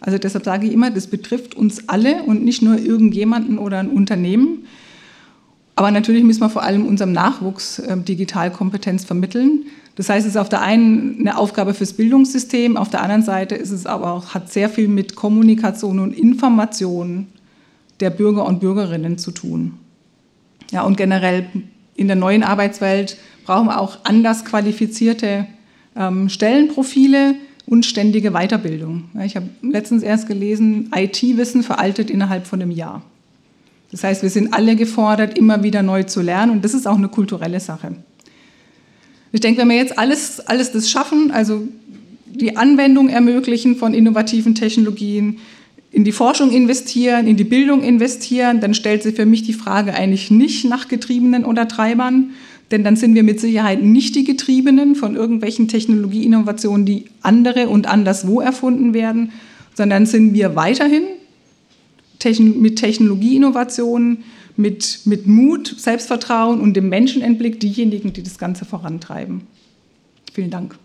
Also 0.00 0.18
deshalb 0.18 0.44
sage 0.44 0.66
ich 0.66 0.72
immer, 0.72 0.90
das 0.90 1.08
betrifft 1.08 1.54
uns 1.54 1.88
alle 1.88 2.22
und 2.22 2.42
nicht 2.42 2.62
nur 2.62 2.78
irgendjemanden 2.78 3.58
oder 3.58 3.78
ein 3.78 3.90
Unternehmen. 3.90 4.64
Aber 5.80 5.90
natürlich 5.90 6.24
müssen 6.24 6.42
wir 6.42 6.50
vor 6.50 6.62
allem 6.62 6.84
unserem 6.84 7.12
Nachwuchs 7.12 7.78
äh, 7.78 7.96
Digitalkompetenz 7.96 9.06
vermitteln. 9.06 9.64
Das 9.94 10.10
heißt, 10.10 10.26
es 10.26 10.34
ist 10.34 10.36
auf 10.36 10.50
der 10.50 10.60
einen 10.60 11.20
eine 11.20 11.38
Aufgabe 11.38 11.72
fürs 11.72 11.94
Bildungssystem, 11.94 12.76
auf 12.76 12.90
der 12.90 13.00
anderen 13.00 13.22
Seite 13.22 13.54
ist 13.54 13.70
es 13.70 13.86
aber 13.86 14.12
auch, 14.12 14.34
hat 14.34 14.52
sehr 14.52 14.68
viel 14.68 14.88
mit 14.88 15.16
Kommunikation 15.16 15.98
und 16.00 16.12
Information 16.12 17.28
der 18.00 18.10
Bürger 18.10 18.44
und 18.44 18.60
Bürgerinnen 18.60 19.16
zu 19.16 19.30
tun. 19.30 19.78
Ja, 20.70 20.82
und 20.82 20.98
generell 20.98 21.46
in 21.96 22.08
der 22.08 22.16
neuen 22.16 22.42
Arbeitswelt 22.42 23.16
brauchen 23.46 23.68
wir 23.68 23.80
auch 23.80 24.00
anders 24.04 24.44
qualifizierte 24.44 25.46
ähm, 25.96 26.28
Stellenprofile 26.28 27.36
und 27.64 27.86
ständige 27.86 28.32
Weiterbildung. 28.32 29.04
Ja, 29.14 29.24
ich 29.24 29.34
habe 29.34 29.48
letztens 29.62 30.02
erst 30.02 30.28
gelesen, 30.28 30.90
IT-Wissen 30.94 31.62
veraltet 31.62 32.10
innerhalb 32.10 32.46
von 32.46 32.60
einem 32.60 32.70
Jahr. 32.70 33.00
Das 33.90 34.04
heißt, 34.04 34.22
wir 34.22 34.30
sind 34.30 34.54
alle 34.54 34.76
gefordert, 34.76 35.36
immer 35.36 35.62
wieder 35.62 35.82
neu 35.82 36.04
zu 36.04 36.22
lernen 36.22 36.52
und 36.52 36.64
das 36.64 36.74
ist 36.74 36.86
auch 36.86 36.96
eine 36.96 37.08
kulturelle 37.08 37.60
Sache. 37.60 37.96
Ich 39.32 39.40
denke, 39.40 39.60
wenn 39.60 39.68
wir 39.68 39.76
jetzt 39.76 39.98
alles, 39.98 40.40
alles 40.40 40.72
das 40.72 40.90
schaffen, 40.90 41.30
also 41.30 41.66
die 42.26 42.56
Anwendung 42.56 43.08
ermöglichen 43.08 43.76
von 43.76 43.94
innovativen 43.94 44.54
Technologien, 44.54 45.38
in 45.92 46.04
die 46.04 46.12
Forschung 46.12 46.52
investieren, 46.52 47.26
in 47.26 47.36
die 47.36 47.44
Bildung 47.44 47.82
investieren, 47.82 48.60
dann 48.60 48.74
stellt 48.74 49.02
sich 49.02 49.16
für 49.16 49.26
mich 49.26 49.42
die 49.42 49.52
Frage 49.52 49.92
eigentlich 49.92 50.30
nicht 50.30 50.64
nach 50.64 50.86
Getriebenen 50.86 51.44
oder 51.44 51.66
Treibern, 51.66 52.30
denn 52.70 52.84
dann 52.84 52.94
sind 52.94 53.16
wir 53.16 53.24
mit 53.24 53.40
Sicherheit 53.40 53.82
nicht 53.82 54.14
die 54.14 54.22
Getriebenen 54.22 54.94
von 54.94 55.16
irgendwelchen 55.16 55.66
Technologieinnovationen, 55.66 56.86
die 56.86 57.06
andere 57.22 57.68
und 57.68 57.88
anderswo 57.88 58.40
erfunden 58.40 58.94
werden, 58.94 59.32
sondern 59.74 60.06
sind 60.06 60.34
wir 60.34 60.54
weiterhin 60.54 61.02
mit 62.24 62.76
Technologieinnovationen, 62.76 64.24
mit, 64.56 65.00
mit 65.04 65.26
Mut, 65.26 65.74
Selbstvertrauen 65.78 66.60
und 66.60 66.74
dem 66.74 66.88
Menschenentblick 66.88 67.60
diejenigen, 67.60 68.12
die 68.12 68.22
das 68.22 68.38
Ganze 68.38 68.64
vorantreiben. 68.64 69.42
Vielen 70.32 70.50
Dank. 70.50 70.78